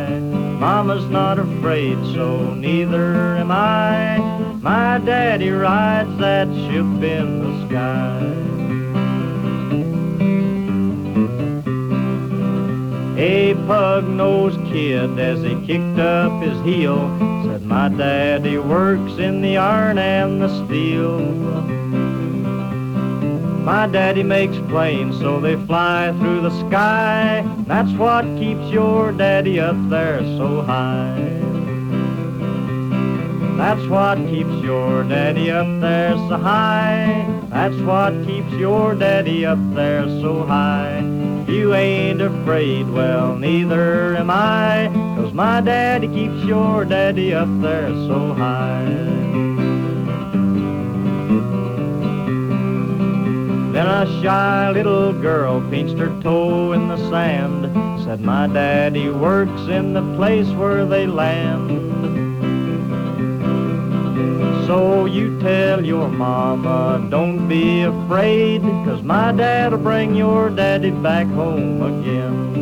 Mama's 0.58 1.08
not 1.08 1.38
afraid, 1.38 1.96
so 2.14 2.52
neither 2.52 3.36
am 3.36 3.52
I. 3.52 4.18
My 4.60 4.98
daddy 4.98 5.50
rides 5.50 6.18
that 6.18 6.48
ship 6.48 6.84
in 7.00 7.38
the 7.44 7.68
sky. 7.68 8.48
A 13.20 13.54
pug-nosed 13.68 14.60
kid, 14.72 15.16
as 15.20 15.42
he 15.42 15.64
kicked 15.64 16.00
up 16.00 16.42
his 16.42 16.60
heel, 16.62 17.08
said, 17.46 17.62
My 17.62 17.88
daddy 17.88 18.58
works 18.58 19.16
in 19.18 19.40
the 19.42 19.58
iron 19.58 19.98
and 19.98 20.42
the 20.42 20.48
steel. 20.66 21.77
My 23.68 23.86
daddy 23.86 24.22
makes 24.22 24.56
planes 24.70 25.18
so 25.18 25.40
they 25.40 25.54
fly 25.66 26.10
through 26.18 26.40
the 26.40 26.68
sky. 26.68 27.44
That's 27.66 27.92
what 27.98 28.24
keeps 28.38 28.64
your 28.70 29.12
daddy 29.12 29.60
up 29.60 29.76
there 29.90 30.20
so 30.38 30.62
high. 30.62 31.38
That's 33.58 33.86
what 33.88 34.16
keeps 34.30 34.64
your 34.64 35.04
daddy 35.04 35.50
up 35.50 35.66
there 35.82 36.14
so 36.14 36.38
high. 36.38 37.26
That's 37.50 37.76
what 37.82 38.14
keeps 38.24 38.50
your 38.52 38.94
daddy 38.94 39.44
up 39.44 39.58
there 39.74 40.04
so 40.22 40.46
high. 40.46 41.00
You 41.46 41.74
ain't 41.74 42.22
afraid, 42.22 42.88
well, 42.88 43.36
neither 43.36 44.16
am 44.16 44.30
I. 44.30 44.88
Cause 45.14 45.34
my 45.34 45.60
daddy 45.60 46.08
keeps 46.08 46.42
your 46.46 46.86
daddy 46.86 47.34
up 47.34 47.50
there 47.60 47.90
so 48.08 48.32
high. 48.32 49.17
Then 53.78 53.86
a 53.86 54.22
shy 54.22 54.72
little 54.72 55.12
girl 55.12 55.60
pinched 55.70 55.98
her 55.98 56.10
toe 56.20 56.72
in 56.72 56.88
the 56.88 56.96
sand. 57.10 57.62
Said, 58.02 58.20
My 58.20 58.48
daddy 58.48 59.08
works 59.08 59.68
in 59.68 59.92
the 59.92 60.02
place 60.16 60.48
where 60.48 60.84
they 60.84 61.06
land. 61.06 61.70
So 64.66 65.04
you 65.04 65.40
tell 65.40 65.86
your 65.86 66.08
mama, 66.08 67.06
don't 67.08 67.46
be 67.46 67.82
afraid, 67.82 68.62
cause 68.62 69.04
my 69.04 69.30
dad'll 69.30 69.78
bring 69.78 70.16
your 70.16 70.50
daddy 70.50 70.90
back 70.90 71.28
home 71.28 71.80
again. 71.80 72.56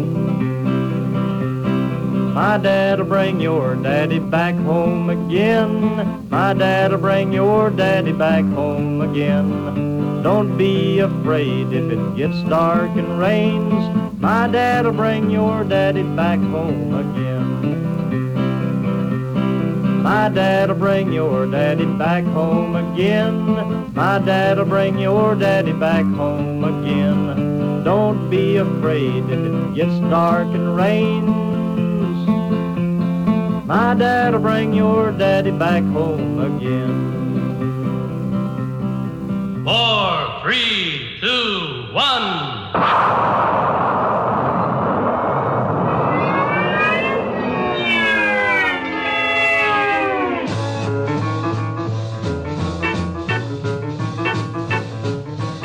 My 2.34 2.58
dad'll 2.58 3.06
bring 3.06 3.40
your 3.40 3.74
daddy 3.76 4.18
back 4.18 4.54
home 4.56 5.08
again. 5.08 6.28
My 6.28 6.52
dad'll 6.52 6.98
bring 6.98 7.32
your 7.32 7.70
daddy 7.70 8.12
back 8.12 8.44
home 8.44 9.00
again. 9.00 9.95
Don't 10.22 10.56
be 10.56 11.00
afraid 11.00 11.72
if 11.72 11.90
it 11.92 12.16
gets 12.16 12.40
dark 12.42 12.90
and 12.96 13.18
rains. 13.18 14.20
My 14.20 14.48
dad'll 14.48 14.92
bring 14.92 15.30
your 15.30 15.64
daddy 15.64 16.02
back 16.02 16.38
home 16.38 16.94
again. 16.94 17.46
My 20.02 20.28
dad'll 20.28 20.76
bring 20.76 21.12
your 21.12 21.46
daddy 21.46 21.84
back 21.84 22.24
home 22.24 22.76
again. 22.76 23.92
My 23.94 24.18
dad'll 24.18 24.64
bring 24.64 24.98
your 24.98 25.34
daddy 25.34 25.72
back 25.72 26.04
home 26.04 26.62
again. 26.64 27.82
Don't 27.84 28.30
be 28.30 28.56
afraid 28.56 29.24
if 29.24 29.30
it 29.30 29.74
gets 29.74 29.98
dark 30.10 30.46
and 30.48 30.76
rains. 30.76 31.26
My 33.66 33.94
dad'll 33.94 34.40
bring 34.40 34.72
your 34.72 35.10
daddy 35.12 35.50
back 35.50 35.82
home 35.82 36.38
again. 36.38 37.15
Four, 39.66 40.42
three, 40.42 41.18
two, 41.20 41.88
one. 41.90 42.22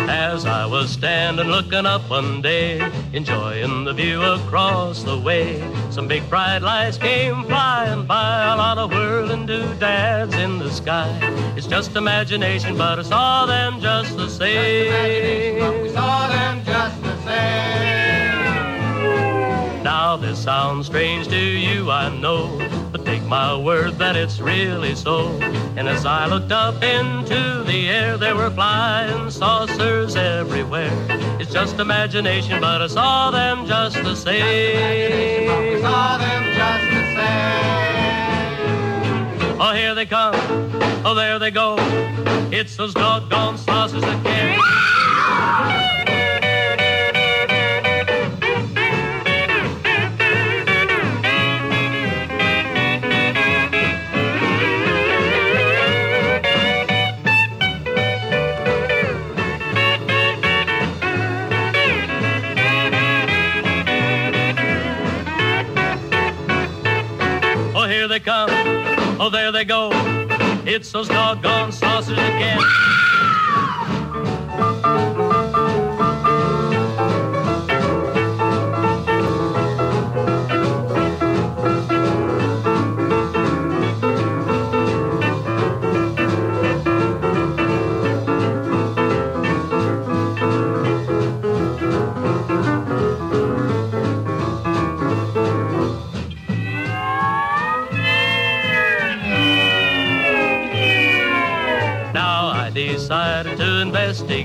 As 0.09 0.47
I 0.47 0.65
was 0.65 0.89
standing 0.89 1.45
looking 1.45 1.85
up 1.85 2.09
one 2.09 2.41
day, 2.41 2.81
enjoying 3.13 3.83
the 3.83 3.93
view 3.93 4.23
across 4.23 5.03
the 5.03 5.19
way, 5.19 5.61
some 5.91 6.07
big 6.07 6.27
bright 6.29 6.59
lights 6.59 6.97
came 6.97 7.43
flying 7.43 8.05
by, 8.05 8.53
a 8.53 8.55
lot 8.55 8.77
of 8.77 8.91
whirling 8.91 9.45
doodads 9.45 10.33
in 10.35 10.57
the 10.57 10.71
sky. 10.71 11.19
It's 11.57 11.67
just 11.67 11.97
imagination, 11.97 12.77
but 12.77 12.97
I 12.99 13.01
saw 13.01 13.45
them 13.45 13.81
just 13.81 14.15
the 14.15 14.29
same. 14.29 15.81
we 15.81 15.89
saw 15.89 16.29
them 16.29 16.63
just 16.63 17.01
the 17.03 17.15
same. 17.23 18.31
Now 19.83 20.15
this 20.15 20.41
sounds 20.41 20.85
strange 20.85 21.27
to 21.27 21.37
you, 21.37 21.91
I 21.91 22.07
know, 22.09 22.57
my 23.31 23.55
word 23.55 23.97
that 23.97 24.17
it's 24.17 24.41
really 24.41 24.93
so. 24.93 25.29
And 25.77 25.87
as 25.87 26.05
I 26.05 26.25
looked 26.25 26.51
up 26.51 26.83
into 26.83 27.63
the 27.63 27.87
air, 27.87 28.17
there 28.17 28.35
were 28.35 28.49
flying 28.49 29.31
saucers 29.31 30.17
everywhere. 30.17 30.91
It's 31.39 31.49
just 31.49 31.79
imagination, 31.79 32.59
but 32.59 32.81
I 32.81 32.87
saw 32.87 33.31
them 33.31 33.65
just 33.65 33.95
the 34.03 34.15
same. 34.15 35.79
Saw 35.81 36.17
them 36.17 36.43
just 36.59 36.91
the 36.91 37.03
same. 39.45 39.61
Oh, 39.61 39.73
here 39.73 39.95
they 39.95 40.05
come. 40.05 40.35
Oh, 41.05 41.15
there 41.15 41.39
they 41.39 41.51
go. 41.51 41.77
It's 42.51 42.75
those 42.75 42.93
doggone 42.93 43.57
saucers 43.57 44.03
again. 44.03 44.59
Oh, 69.23 69.29
there 69.29 69.51
they 69.51 69.65
go. 69.65 69.91
It's 70.65 70.91
those 70.91 71.07
doggone 71.07 71.71
saucers 71.71 72.17
again. 72.17 72.59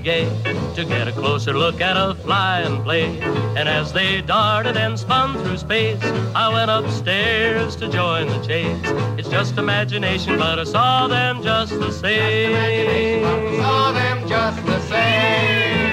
Investigate 0.06 0.76
to 0.76 0.84
get 0.84 1.08
a 1.08 1.12
closer 1.12 1.52
look 1.52 1.80
at 1.80 1.96
a 1.96 2.14
flying 2.14 2.82
plane. 2.82 3.22
And 3.56 3.68
as 3.68 3.92
they 3.92 4.22
darted 4.22 4.76
and 4.76 4.98
spun 4.98 5.34
through 5.42 5.58
space, 5.58 6.02
I 6.34 6.52
went 6.52 6.70
upstairs 6.70 7.76
to 7.76 7.88
join 7.88 8.28
the 8.28 8.38
chase. 8.46 8.80
It's 9.18 9.28
just 9.28 9.58
imagination, 9.58 10.38
but 10.38 10.58
I 10.58 10.64
saw 10.64 11.08
them 11.08 11.42
just 11.42 11.72
the 11.72 11.90
same. 11.90 13.24
Saw 13.60 13.92
them 13.92 14.28
just 14.28 14.64
the 14.66 14.80
same. 14.82 15.85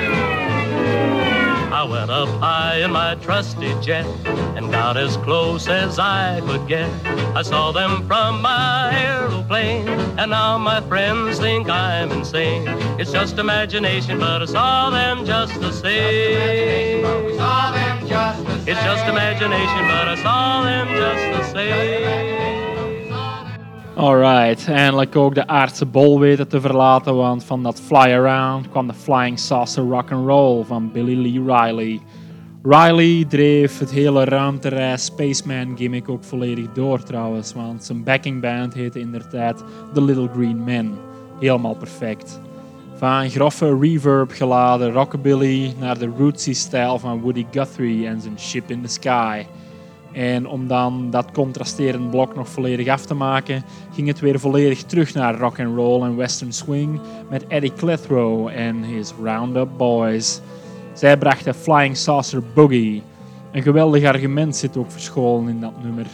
I 1.83 1.85
went 1.85 2.09
up 2.09 2.29
high 2.39 2.77
in 2.77 2.93
my 2.93 3.15
trusty 3.15 3.75
jet 3.81 4.05
and 4.55 4.71
got 4.71 4.95
as 4.95 5.17
close 5.17 5.67
as 5.67 5.99
I 5.99 6.39
could 6.45 6.65
get. 6.65 6.89
I 7.35 7.41
saw 7.41 7.73
them 7.73 8.07
from 8.07 8.41
my 8.41 8.89
aeroplane, 8.97 9.89
and 10.17 10.31
now 10.31 10.57
my 10.57 10.79
friends 10.79 11.39
think 11.39 11.67
I'm 11.67 12.09
insane. 12.09 12.69
It's 12.97 13.11
just 13.11 13.37
imagination, 13.37 14.17
but 14.17 14.43
I 14.43 14.45
saw 14.45 14.91
them 14.91 15.25
just 15.25 15.59
the 15.59 15.73
same. 15.73 17.03
Saw 17.35 17.73
them 17.73 18.07
just 18.07 18.45
the 18.45 18.51
same. 18.59 18.67
It's 18.69 18.83
just 18.85 19.05
imagination, 19.07 19.81
but 19.91 20.07
I 20.07 20.15
saw 20.23 20.63
them 20.63 20.87
just 20.87 21.53
the 21.53 21.53
same. 21.53 22.42
Alright, 23.95 24.67
eindelijk 24.67 25.15
ook 25.15 25.35
de 25.35 25.47
aardse 25.47 25.85
bol 25.85 26.19
weten 26.19 26.47
te 26.47 26.61
verlaten, 26.61 27.15
want 27.15 27.43
van 27.43 27.63
dat 27.63 27.81
Fly 27.81 28.13
Around 28.13 28.69
kwam 28.69 28.87
de 28.87 28.93
Flying 28.93 29.39
Saucer 29.39 29.83
Rock 29.83 30.11
and 30.11 30.27
Roll 30.27 30.63
van 30.63 30.91
Billy 30.91 31.15
Lee 31.15 31.55
Riley. 31.55 31.99
Riley 32.63 33.25
dreef 33.25 33.79
het 33.79 33.91
hele 33.91 34.23
ruimtereis 34.23 35.05
Spaceman 35.05 35.77
gimmick 35.77 36.09
ook 36.09 36.23
volledig 36.23 36.71
door 36.73 37.03
trouwens, 37.03 37.53
want 37.53 37.83
zijn 37.83 38.03
backing 38.03 38.41
band 38.41 38.73
heette 38.73 38.99
in 38.99 39.11
der 39.11 39.29
tijd 39.29 39.63
The 39.93 40.01
Little 40.01 40.29
Green 40.33 40.63
Men. 40.63 40.93
Helemaal 41.39 41.75
perfect. 41.75 42.41
Van 42.95 43.29
grove 43.29 43.77
reverb 43.79 44.31
geladen 44.31 44.91
rockabilly 44.91 45.73
naar 45.79 45.97
de 45.97 46.09
rootsy 46.17 46.53
stijl 46.53 46.99
van 46.99 47.21
Woody 47.21 47.45
Guthrie 47.51 48.07
en 48.07 48.21
zijn 48.21 48.39
Ship 48.39 48.69
in 48.69 48.81
the 48.81 48.87
Sky. 48.87 49.45
En 50.13 50.47
om 50.47 50.67
dan 50.67 51.07
dat 51.09 51.31
contrasterend 51.31 52.09
blok 52.09 52.35
nog 52.35 52.49
volledig 52.49 52.87
af 52.87 53.05
te 53.05 53.13
maken, 53.13 53.63
ging 53.93 54.07
het 54.07 54.19
weer 54.19 54.39
volledig 54.39 54.83
terug 54.83 55.13
naar 55.13 55.39
rock 55.39 55.59
and 55.59 55.75
roll 55.75 56.03
en 56.03 56.15
western 56.15 56.51
swing 56.51 56.99
met 57.29 57.47
Eddie 57.47 57.73
Clitheroe 57.73 58.51
en 58.51 58.83
his 58.83 59.13
Roundup 59.23 59.69
Boys. 59.77 60.41
Zij 60.93 61.17
brachten 61.17 61.55
Flying 61.55 61.97
Saucer 61.97 62.43
Boogie. 62.53 63.03
Een 63.51 63.61
geweldig 63.61 64.03
argument 64.03 64.55
zit 64.55 64.77
ook 64.77 64.91
verscholen 64.91 65.49
in 65.49 65.59
dat 65.59 65.83
nummer. 65.83 66.05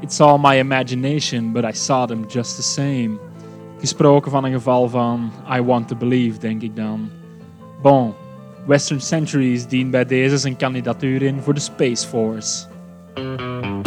It's 0.00 0.20
all 0.20 0.38
my 0.38 0.58
imagination, 0.58 1.52
but 1.52 1.64
I 1.64 1.72
saw 1.72 2.06
them 2.06 2.24
just 2.28 2.56
the 2.56 2.62
same. 2.62 3.18
Gesproken 3.78 4.30
van 4.30 4.44
een 4.44 4.52
geval 4.52 4.88
van 4.88 5.30
I 5.52 5.60
want 5.62 5.88
to 5.88 5.96
believe, 5.96 6.38
denk 6.38 6.62
ik 6.62 6.76
dan. 6.76 7.10
Bon, 7.82 8.12
Western 8.66 9.00
Centuries 9.00 9.66
dient 9.66 9.90
bij 9.90 10.04
deze 10.04 10.38
zijn 10.38 10.56
kandidatuur 10.56 11.22
in 11.22 11.40
voor 11.40 11.54
de 11.54 11.60
Space 11.60 12.08
Force. 12.08 12.69
I 13.16 13.79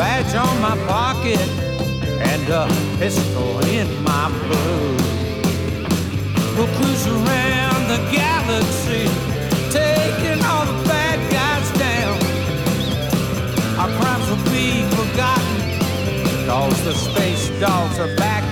badge 0.00 0.34
on 0.34 0.62
my 0.62 0.74
pocket 0.86 1.46
and 2.32 2.48
a 2.48 2.66
pistol 2.98 3.60
in 3.66 3.86
my 4.02 4.30
boot. 4.48 5.02
We'll 6.56 6.72
cruise 6.78 7.06
around 7.06 7.80
the 7.92 8.00
galaxy, 8.10 9.04
taking 9.68 10.42
all 10.42 10.64
the 10.64 10.78
bad 10.88 11.18
guys 11.30 11.68
down. 11.86 12.16
Our 13.78 13.90
crimes 13.98 14.26
will 14.30 14.44
be 14.50 14.68
forgotten, 14.96 15.56
cause 16.48 16.82
the 16.82 16.94
space 16.94 17.50
dogs 17.60 17.98
are 17.98 18.16
back 18.16 18.49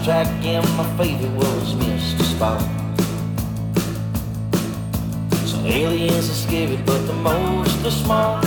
Sidetrack 0.00 0.44
and 0.46 0.76
my 0.78 0.96
favorite 0.96 1.32
was 1.32 1.74
Mr. 1.74 2.24
Spock. 2.32 2.60
Some 5.46 5.66
aliens 5.66 6.30
are 6.30 6.32
scary, 6.32 6.78
but 6.86 7.06
the 7.06 7.12
most 7.12 7.84
are 7.84 7.90
smart. 7.90 8.46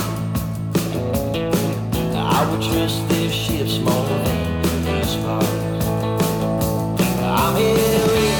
I 2.16 2.48
would 2.50 2.60
trust 2.60 3.08
their 3.08 3.30
ships 3.30 3.78
more 3.78 4.04
than 4.08 4.62
these 4.84 5.14
parts. 5.22 5.86
I'm 7.22 7.56
here 7.56 8.32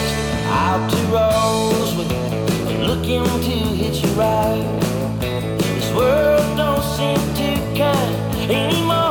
out 0.49 0.91
to 0.91 0.97
Roswell, 1.15 2.07
looking 2.81 3.23
to 3.23 3.57
hitch 3.79 4.03
a 4.03 4.09
ride. 4.19 4.67
This 5.21 5.95
world 5.95 6.57
don't 6.57 6.83
seem 6.83 7.21
too 7.37 7.61
kind 7.79 8.51
anymore. 8.51 9.04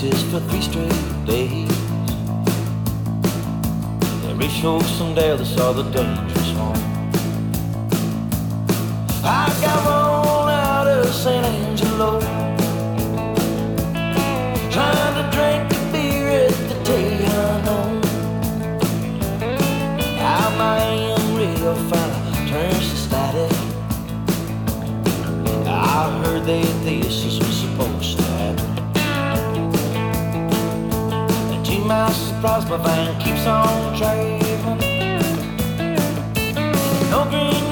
For 0.00 0.38
three 0.38 0.60
straight 0.60 1.26
days. 1.26 1.68
They 4.22 4.34
reached 4.34 4.64
Oaks 4.64 5.00
and 5.00 5.16
Dale, 5.16 5.36
they 5.36 5.44
saw 5.44 5.72
the 5.72 5.82
dangerous 5.90 6.52
one. 6.52 6.78
I 9.24 9.48
got 9.60 9.86
on 9.88 10.50
out 10.50 10.86
of 10.86 11.12
San 11.12 11.44
Angelo, 11.44 12.20
trying 14.70 15.14
to 15.18 15.24
drink 15.36 15.68
the 15.68 15.80
beer 15.90 16.28
at 16.46 16.54
the 16.68 16.76
Tejano. 16.86 17.78
How 20.20 20.48
my 20.56 20.78
Amarillo 21.18 21.74
finally 21.90 22.48
turns 22.48 22.88
to 22.90 22.96
static. 22.96 23.52
I 25.66 26.22
heard 26.22 26.44
that 26.44 26.84
this 26.84 27.47
surprise, 32.40 32.64
van 32.64 33.18
keeps 33.18 33.46
on 33.46 33.96
driving. 33.96 34.78
No 37.10 37.24
green 37.30 37.67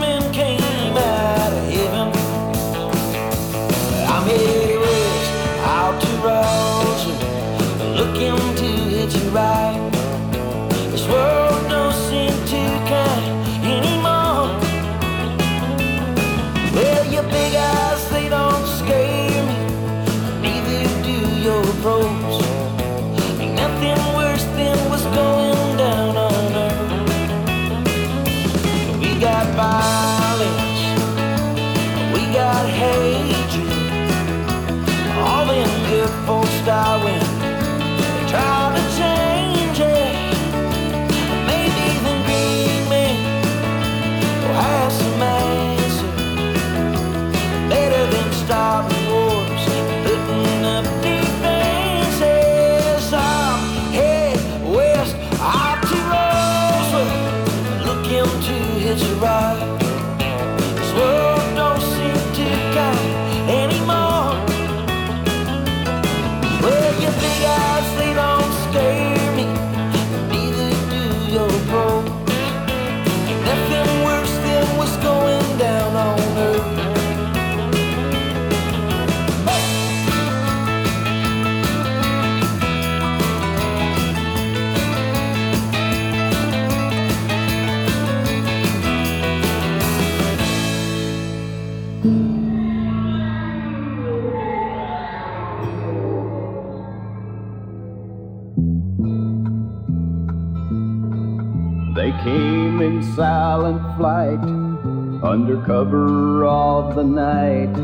cover 105.66 106.44
of 106.44 106.94
the 106.94 107.02
night 107.02 107.76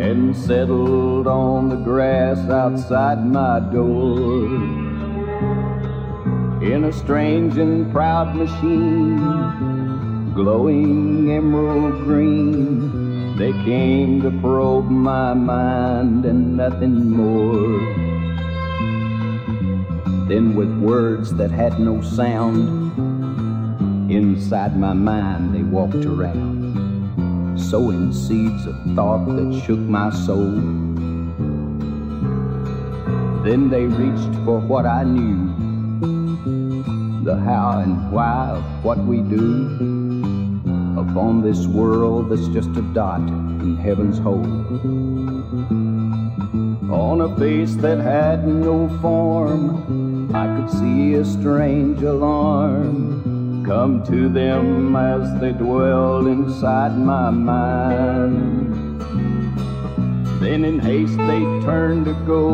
and 0.00 0.34
settled 0.34 1.26
on 1.26 1.68
the 1.68 1.76
grass 1.76 2.38
outside 2.48 3.26
my 3.26 3.60
door. 3.60 4.46
In 6.62 6.84
a 6.84 6.92
strange 6.92 7.58
and 7.58 7.92
proud 7.92 8.34
machine, 8.34 9.18
glowing 10.32 11.30
emerald 11.30 12.02
green, 12.04 13.36
they 13.36 13.52
came 13.64 14.22
to 14.22 14.30
probe 14.40 14.88
my 14.88 15.34
mind 15.34 16.24
and 16.24 16.56
nothing 16.56 17.10
more. 17.10 17.78
Then, 20.28 20.54
with 20.56 20.72
words 20.78 21.34
that 21.34 21.50
had 21.50 21.78
no 21.78 22.00
sound, 22.00 22.90
inside 24.10 24.78
my 24.78 24.94
mind 24.94 25.54
they 25.54 25.62
walked 25.62 26.06
around, 26.06 26.51
sowing 27.56 28.12
seeds 28.12 28.66
of 28.66 28.76
thought 28.94 29.26
that 29.36 29.62
shook 29.64 29.78
my 29.78 30.10
soul. 30.10 30.52
Then 33.44 33.68
they 33.70 33.86
reached 33.86 34.34
for 34.44 34.58
what 34.60 34.86
I 34.86 35.04
knew 35.04 35.52
the 37.24 37.36
how 37.36 37.78
and 37.78 38.10
why 38.10 38.50
of 38.50 38.84
what 38.84 38.98
we 38.98 39.20
do 39.20 39.66
upon 40.98 41.42
this 41.42 41.66
world 41.66 42.30
that's 42.30 42.48
just 42.48 42.70
a 42.70 42.82
dot 42.94 43.20
in 43.20 43.76
heaven's 43.76 44.18
hole. 44.18 44.44
On 46.92 47.20
a 47.20 47.36
face 47.38 47.74
that 47.76 47.98
had 47.98 48.46
no 48.46 48.88
form, 49.00 50.34
I 50.34 50.46
could 50.56 50.70
see 50.70 51.14
a 51.14 51.24
strange 51.24 52.02
alarm 52.02 53.21
come 53.72 54.04
to 54.04 54.28
them 54.28 54.94
as 54.94 55.40
they 55.40 55.50
dwell 55.50 56.26
inside 56.26 56.94
my 56.94 57.30
mind. 57.30 59.00
Then 60.42 60.62
in 60.66 60.78
haste 60.78 61.16
they 61.16 61.40
turn 61.64 62.04
to 62.04 62.12
go, 62.26 62.44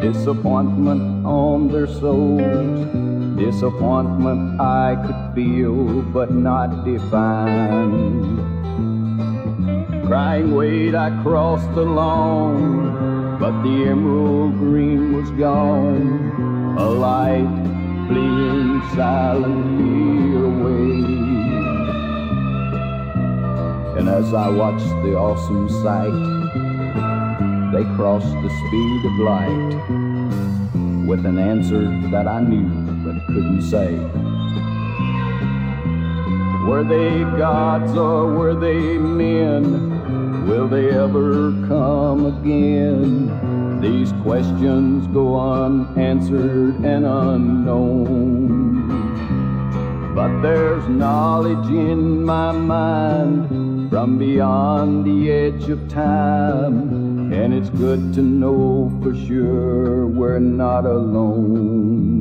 disappointment 0.00 1.26
on 1.26 1.68
their 1.68 1.86
souls. 1.86 2.80
Disappointment 3.36 4.58
I 4.58 4.96
could 5.04 5.34
feel 5.34 6.00
but 6.16 6.32
not 6.32 6.82
define. 6.86 8.38
Crying, 10.06 10.54
wait, 10.54 10.94
I 10.94 11.10
crossed 11.22 11.70
the 11.74 11.84
lawn, 11.84 13.38
but 13.38 13.52
the 13.62 13.84
emerald 13.92 14.56
green 14.56 15.12
was 15.12 15.30
gone. 15.32 16.78
A 16.78 16.88
light 16.88 17.79
fleeing 18.10 18.82
silently 18.96 20.34
away. 20.34 20.90
And 23.98 24.08
as 24.08 24.34
I 24.34 24.48
watched 24.48 24.92
the 25.04 25.14
awesome 25.14 25.68
sight, 25.84 26.18
they 27.72 27.84
crossed 27.94 28.34
the 28.42 28.50
speed 28.62 29.00
of 29.10 29.14
light 29.30 29.70
with 31.06 31.24
an 31.24 31.38
answer 31.38 31.84
that 32.10 32.26
I 32.26 32.40
knew 32.40 32.68
but 33.04 33.24
couldn't 33.28 33.62
say. 33.62 33.94
Were 36.66 36.82
they 36.82 37.20
gods 37.38 37.96
or 37.96 38.26
were 38.34 38.54
they 38.54 38.98
men? 38.98 40.46
Will 40.48 40.66
they 40.66 40.90
ever 40.90 41.52
come 41.68 42.26
again? 42.26 43.49
These 43.80 44.12
questions 44.22 45.06
go 45.06 45.40
unanswered 45.40 46.84
and 46.84 47.06
unknown. 47.06 48.60
But 50.14 50.42
there's 50.42 50.86
knowledge 50.86 51.66
in 51.70 52.22
my 52.22 52.52
mind 52.52 53.88
from 53.88 54.18
beyond 54.18 55.06
the 55.06 55.32
edge 55.32 55.70
of 55.70 55.88
time. 55.88 57.32
And 57.32 57.54
it's 57.54 57.70
good 57.70 58.12
to 58.14 58.20
know 58.20 58.92
for 59.02 59.14
sure 59.14 60.06
we're 60.06 60.40
not 60.40 60.84
alone. 60.84 62.19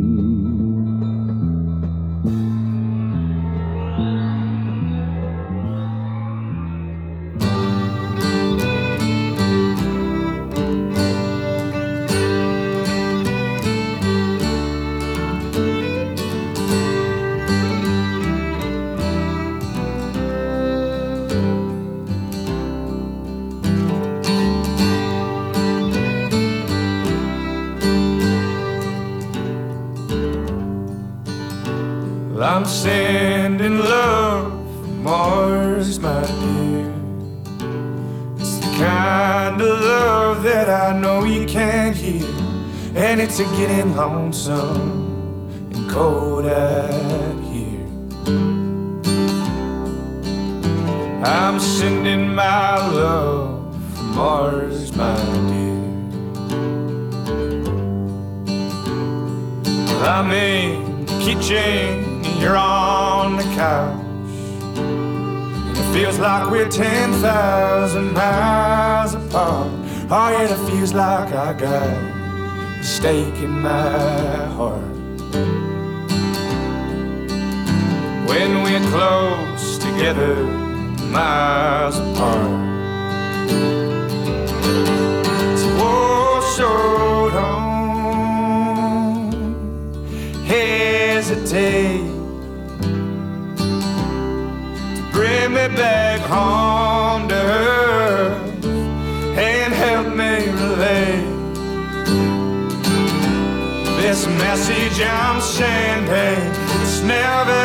Lonesome 44.09 45.71
and 45.73 45.89
cold 45.89 46.45
out 46.45 47.43
here. 47.51 47.85
I'm 51.23 51.59
sending 51.59 52.33
my 52.33 52.77
love 52.89 53.75
from 53.93 54.15
Mars, 54.15 54.95
my 54.95 55.15
dear. 55.49 55.79
I'm 60.01 60.31
in 60.31 61.05
the 61.05 61.19
kitchen, 61.25 62.25
and 62.25 62.41
you're 62.41 62.57
on 62.57 63.37
the 63.37 63.43
couch. 63.61 63.99
And 64.77 65.77
it 65.77 65.93
feels 65.93 66.17
like 66.17 66.49
we're 66.49 66.69
10,000 66.69 68.13
miles 68.13 69.13
apart. 69.13 69.67
Oh, 70.11 70.29
yeah, 70.31 70.55
it 70.55 70.69
feels 70.69 70.93
like 70.93 71.31
I 71.31 71.53
got 71.53 72.08
stake 72.81 73.35
in 73.43 73.61
my 73.61 74.45
heart. 74.57 74.81
When 78.27 78.63
we're 78.63 78.85
close 78.89 79.77
together, 79.77 80.35
miles 81.11 81.97
apart. 81.97 82.67
So, 85.59 85.67
oh, 85.81 86.41
so 86.55 86.69
don't 87.37 89.33
hesitate 90.45 92.07
to 93.57 95.09
bring 95.11 95.49
me 95.53 95.67
back 95.75 96.19
home 96.21 97.27
to 97.29 97.35
earth 97.35 98.65
and 99.37 99.73
help 99.73 100.07
me 100.15 100.47
relate 100.49 101.18
this 104.09 104.25
message 104.25 104.99
I'm 105.05 105.39
sending. 105.39 106.51
It's 106.81 107.01
never 107.03 107.59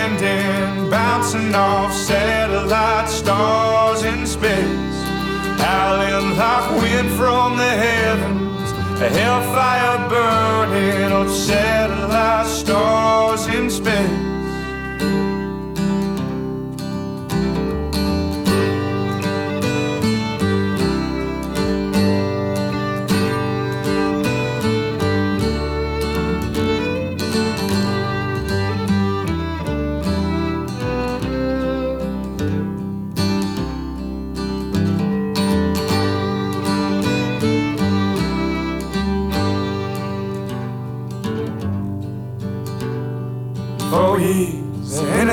ending, 0.00 0.88
bouncing 0.88 1.54
off 1.54 1.92
satellite 1.92 3.10
stars 3.10 4.02
in 4.04 4.26
space, 4.26 4.96
howling 5.60 6.38
like 6.38 6.70
wind 6.80 7.10
from 7.20 7.58
the 7.58 7.72
heavens. 7.86 8.68
A 9.02 9.10
hellfire 9.10 10.08
burning 10.08 11.12
of 11.12 11.30
satellite 11.30 12.46
stars 12.46 13.46
in 13.48 13.68
space. 13.68 14.29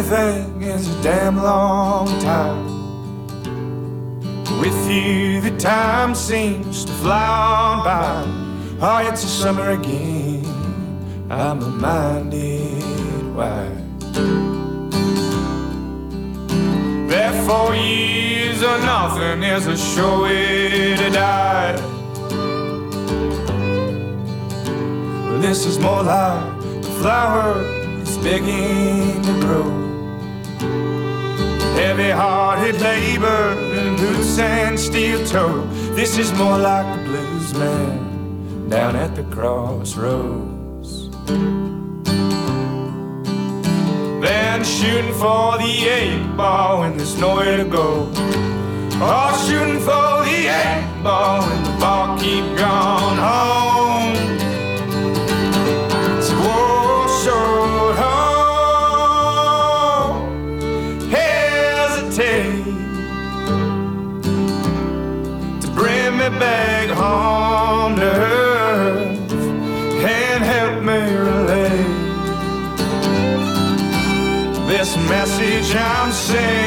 Years, 0.09 0.19
anything 0.19 0.61
is 0.61 0.87
a 0.87 1.03
damn 1.03 1.37
long 1.37 2.07
time. 2.21 2.65
With 4.59 4.91
you, 4.91 5.41
the 5.41 5.55
time 5.57 6.15
seems 6.15 6.85
to 6.85 6.91
fly 6.93 7.27
on 7.27 7.83
by. 7.83 8.23
Oh, 8.81 9.09
it's 9.09 9.23
a 9.23 9.27
summer 9.27 9.71
again. 9.71 10.45
I'm 11.29 11.59
reminded 11.59 13.35
why. 13.35 13.69
That 17.09 17.33
four 17.45 17.75
years 17.75 18.63
or 18.63 18.79
nothing 18.79 19.43
is 19.43 19.67
a 19.67 19.77
sure 19.77 20.23
way 20.23 20.95
to 20.95 21.09
die. 21.09 21.75
This 25.41 25.65
is 25.65 25.79
more 25.79 26.03
like 26.03 26.43
a 26.63 26.91
flower 26.99 27.63
that's 27.97 28.17
begging 28.17 29.21
to 29.21 29.39
grow. 29.39 29.86
Heavy 31.77 32.09
hearted 32.09 32.81
labor 32.81 33.53
and 33.77 33.97
boots 33.97 34.39
and 34.39 34.79
steel 34.79 35.23
toe. 35.27 35.63
This 35.93 36.17
is 36.17 36.33
more 36.33 36.57
like 36.57 36.87
the 36.97 37.03
blues 37.03 37.53
man 37.53 38.67
down 38.67 38.95
at 38.95 39.15
the 39.15 39.21
crossroads. 39.25 41.09
Than 44.25 44.63
shooting 44.63 45.13
for 45.13 45.59
the 45.59 45.87
eight 45.87 46.35
ball 46.35 46.79
when 46.79 46.97
there's 46.97 47.15
nowhere 47.19 47.57
to 47.57 47.65
go. 47.65 48.09
Or 48.99 49.31
shooting 49.45 49.79
for 49.79 50.25
the 50.25 50.47
eight 50.49 51.03
ball 51.03 51.47
when 51.47 51.63
the 51.63 51.77
ball 51.79 52.17
keep 52.17 52.43
going 52.57 53.17
home. 53.29 54.36
To 66.97 68.03
earth 68.03 69.31
and 70.03 70.43
help 70.43 70.83
me 70.83 70.99
relate 71.15 71.87
this 74.67 74.95
message 75.09 75.75
I'm 75.75 76.11
sending. 76.11 76.66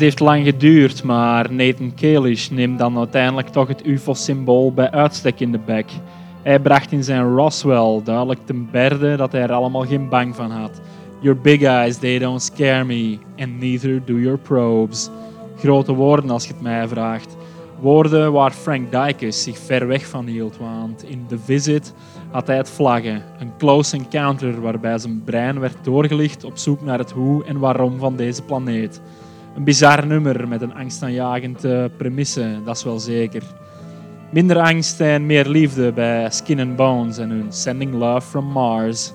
Het 0.00 0.08
heeft 0.08 0.20
lang 0.20 0.44
geduurd, 0.44 1.02
maar 1.02 1.52
Nathan 1.52 1.94
Kalish 1.94 2.48
neemt 2.48 2.78
dan 2.78 2.98
uiteindelijk 2.98 3.48
toch 3.48 3.68
het 3.68 3.86
UFO-symbool 3.86 4.72
bij 4.72 4.90
uitstek 4.90 5.40
in 5.40 5.52
de 5.52 5.58
bek. 5.58 5.90
Hij 6.42 6.60
bracht 6.60 6.92
in 6.92 7.04
zijn 7.04 7.34
Roswell 7.34 8.00
duidelijk 8.04 8.40
ten 8.44 8.68
berde 8.70 9.16
dat 9.16 9.32
hij 9.32 9.40
er 9.40 9.52
allemaal 9.52 9.86
geen 9.86 10.08
bang 10.08 10.36
van 10.36 10.50
had. 10.50 10.80
Your 11.20 11.40
big 11.40 11.62
eyes, 11.62 11.98
they 11.98 12.18
don't 12.18 12.42
scare 12.42 12.84
me, 12.84 13.18
and 13.38 13.58
neither 13.58 14.04
do 14.04 14.18
your 14.18 14.38
probes. 14.38 15.08
Grote 15.58 15.92
woorden 15.92 16.30
als 16.30 16.46
je 16.46 16.52
het 16.52 16.62
mij 16.62 16.88
vraagt. 16.88 17.36
Woorden 17.80 18.32
waar 18.32 18.52
Frank 18.52 18.92
Dykes 18.92 19.42
zich 19.42 19.58
ver 19.58 19.86
weg 19.86 20.06
van 20.06 20.26
hield, 20.26 20.56
want 20.56 21.04
in 21.04 21.24
The 21.28 21.38
Visit 21.38 21.94
had 22.30 22.46
hij 22.46 22.56
het 22.56 22.70
vlaggen. 22.70 23.22
Een 23.38 23.52
close 23.58 23.96
encounter 23.96 24.60
waarbij 24.60 24.98
zijn 24.98 25.22
brein 25.24 25.60
werd 25.60 25.76
doorgelicht 25.82 26.44
op 26.44 26.58
zoek 26.58 26.82
naar 26.82 26.98
het 26.98 27.10
hoe 27.10 27.44
en 27.44 27.58
waarom 27.58 27.98
van 27.98 28.16
deze 28.16 28.42
planeet. 28.42 29.00
Een 29.60 29.66
bizar 29.66 30.06
nummer 30.06 30.48
met 30.48 30.62
een 30.62 30.74
angstaanjagende 30.74 31.90
premisse, 31.96 32.58
dat 32.64 32.76
is 32.76 32.84
wel 32.84 32.98
zeker. 32.98 33.42
Minder 34.32 34.58
angst 34.58 35.00
en 35.00 35.26
meer 35.26 35.48
liefde 35.48 35.92
bij 35.92 36.30
Skin 36.30 36.60
and 36.60 36.76
Bones 36.76 37.18
en 37.18 37.30
hun 37.30 37.52
Sending 37.52 37.94
Love 37.94 38.28
from 38.28 38.44
Mars. 38.44 39.12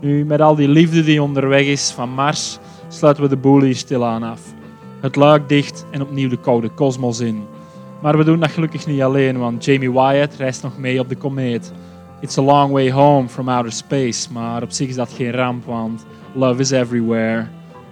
Nu, 0.00 0.24
met 0.24 0.40
al 0.40 0.54
die 0.54 0.68
liefde 0.68 1.04
die 1.04 1.22
onderweg 1.22 1.66
is 1.66 1.90
van 1.90 2.10
Mars, 2.10 2.58
sluiten 2.88 3.22
we 3.22 3.28
de 3.28 3.36
boel 3.36 3.60
hier 3.60 3.74
stilaan 3.74 4.22
af. 4.22 4.40
Het 5.00 5.16
luik 5.16 5.48
dicht 5.48 5.86
en 5.90 6.02
opnieuw 6.02 6.28
de 6.28 6.40
koude 6.40 6.68
kosmos 6.68 7.20
in. 7.20 7.42
Maar 8.02 8.18
we 8.18 8.24
doen 8.24 8.40
dat 8.40 8.50
gelukkig 8.50 8.86
niet 8.86 9.02
alleen, 9.02 9.38
want 9.38 9.64
Jamie 9.64 9.92
Wyatt 9.92 10.36
reist 10.36 10.62
nog 10.62 10.78
mee 10.78 11.00
op 11.00 11.08
de 11.08 11.16
komeet. 11.16 11.72
It's 12.20 12.38
a 12.38 12.42
long 12.42 12.72
way 12.72 12.90
home 12.90 13.28
from 13.28 13.48
outer 13.48 13.72
space, 13.72 14.32
maar 14.32 14.62
op 14.62 14.70
zich 14.70 14.88
is 14.88 14.94
dat 14.94 15.12
geen 15.12 15.32
ramp, 15.32 15.64
want 15.64 16.06
love 16.34 16.60
is 16.60 16.70
everywhere. 16.70 17.46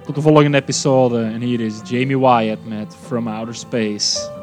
Tot 0.05 0.15
de 0.15 0.21
volgende 0.21 0.57
episode 0.57 1.23
en 1.23 1.41
hier 1.41 1.61
is 1.61 1.81
Jaime 1.85 2.19
Wyatt 2.19 2.59
met 2.67 2.97
From 3.07 3.29
Outer 3.29 3.55
Space. 3.55 4.40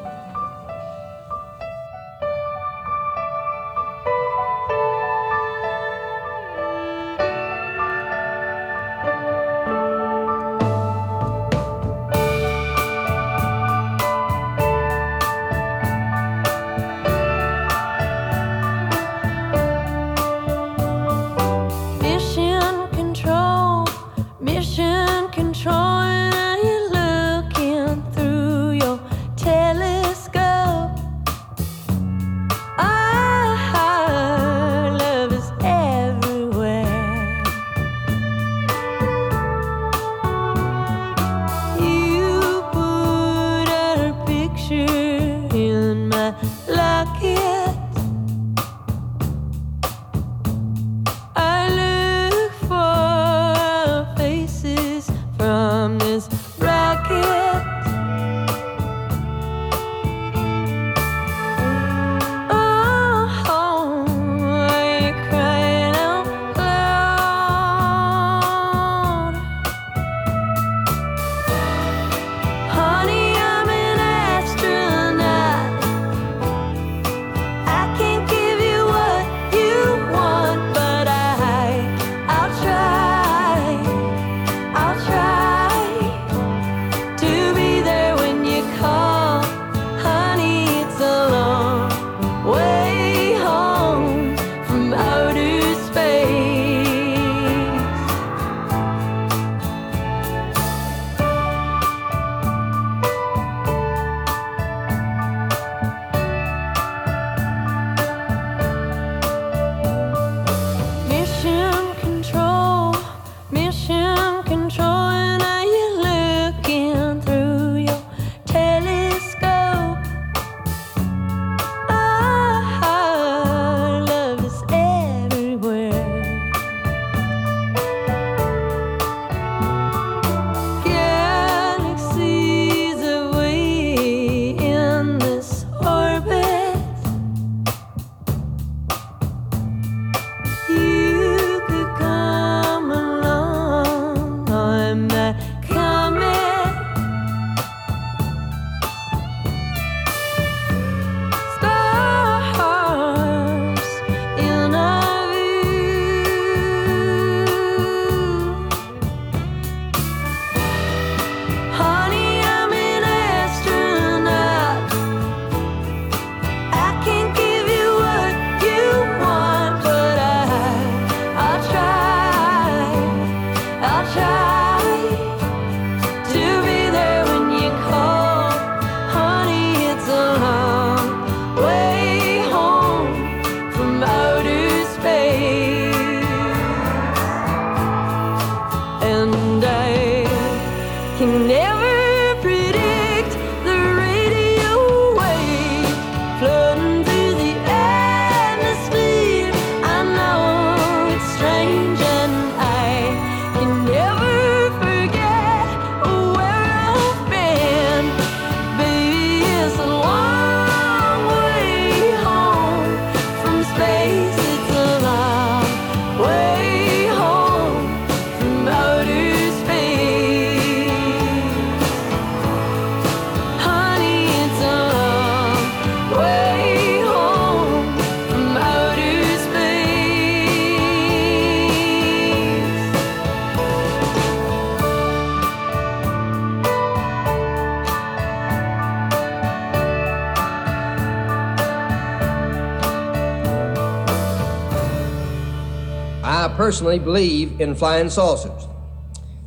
Personally 246.67 246.99
believe 246.99 247.61
in 247.61 247.73
flying 247.73 248.09
saucers. 248.09 248.67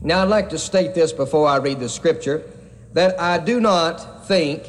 Now, 0.01 0.23
I'd 0.23 0.31
like 0.31 0.49
to 0.49 0.59
state 0.59 0.95
this 0.95 1.13
before 1.13 1.47
I 1.47 1.59
read 1.59 1.79
the 1.79 1.87
scripture 1.91 2.43
that 2.95 3.21
I 3.21 3.37
do 3.37 3.61
not 3.61 4.27
think 4.27 4.63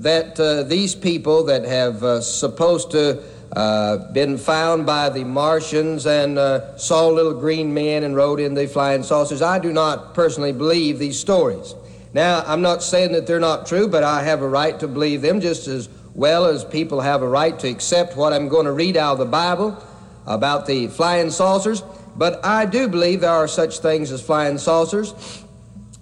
that 0.00 0.40
uh, 0.40 0.64
these 0.64 0.96
people 0.96 1.44
that 1.44 1.64
have 1.64 2.02
uh, 2.02 2.20
supposed 2.20 2.90
to 2.90 3.22
uh, 3.52 4.12
been 4.12 4.36
found 4.36 4.84
by 4.84 5.10
the 5.10 5.22
Martians 5.22 6.04
and 6.04 6.40
uh, 6.40 6.76
saw 6.76 7.06
little 7.06 7.38
green 7.38 7.72
men 7.72 8.02
and 8.02 8.16
rode 8.16 8.40
in 8.40 8.54
the 8.54 8.66
flying 8.66 9.04
saucers. 9.04 9.40
I 9.40 9.60
do 9.60 9.72
not 9.72 10.12
personally 10.12 10.50
believe 10.50 10.98
these 10.98 11.20
stories. 11.20 11.76
Now, 12.12 12.42
I'm 12.44 12.62
not 12.62 12.82
saying 12.82 13.12
that 13.12 13.28
they're 13.28 13.38
not 13.38 13.64
true, 13.64 13.86
but 13.86 14.02
I 14.02 14.24
have 14.24 14.42
a 14.42 14.48
right 14.48 14.76
to 14.80 14.88
believe 14.88 15.22
them 15.22 15.40
just 15.40 15.68
as 15.68 15.88
well 16.14 16.46
as 16.46 16.64
people 16.64 17.00
have 17.00 17.22
a 17.22 17.28
right 17.28 17.56
to 17.60 17.68
accept 17.68 18.16
what 18.16 18.32
I'm 18.32 18.48
going 18.48 18.66
to 18.66 18.72
read 18.72 18.96
out 18.96 19.12
of 19.12 19.18
the 19.20 19.24
Bible 19.26 19.80
about 20.26 20.66
the 20.66 20.88
flying 20.88 21.30
saucers. 21.30 21.82
But 22.16 22.44
I 22.44 22.66
do 22.66 22.88
believe 22.88 23.20
there 23.22 23.30
are 23.30 23.48
such 23.48 23.78
things 23.78 24.12
as 24.12 24.20
flying 24.20 24.58
saucers. 24.58 25.14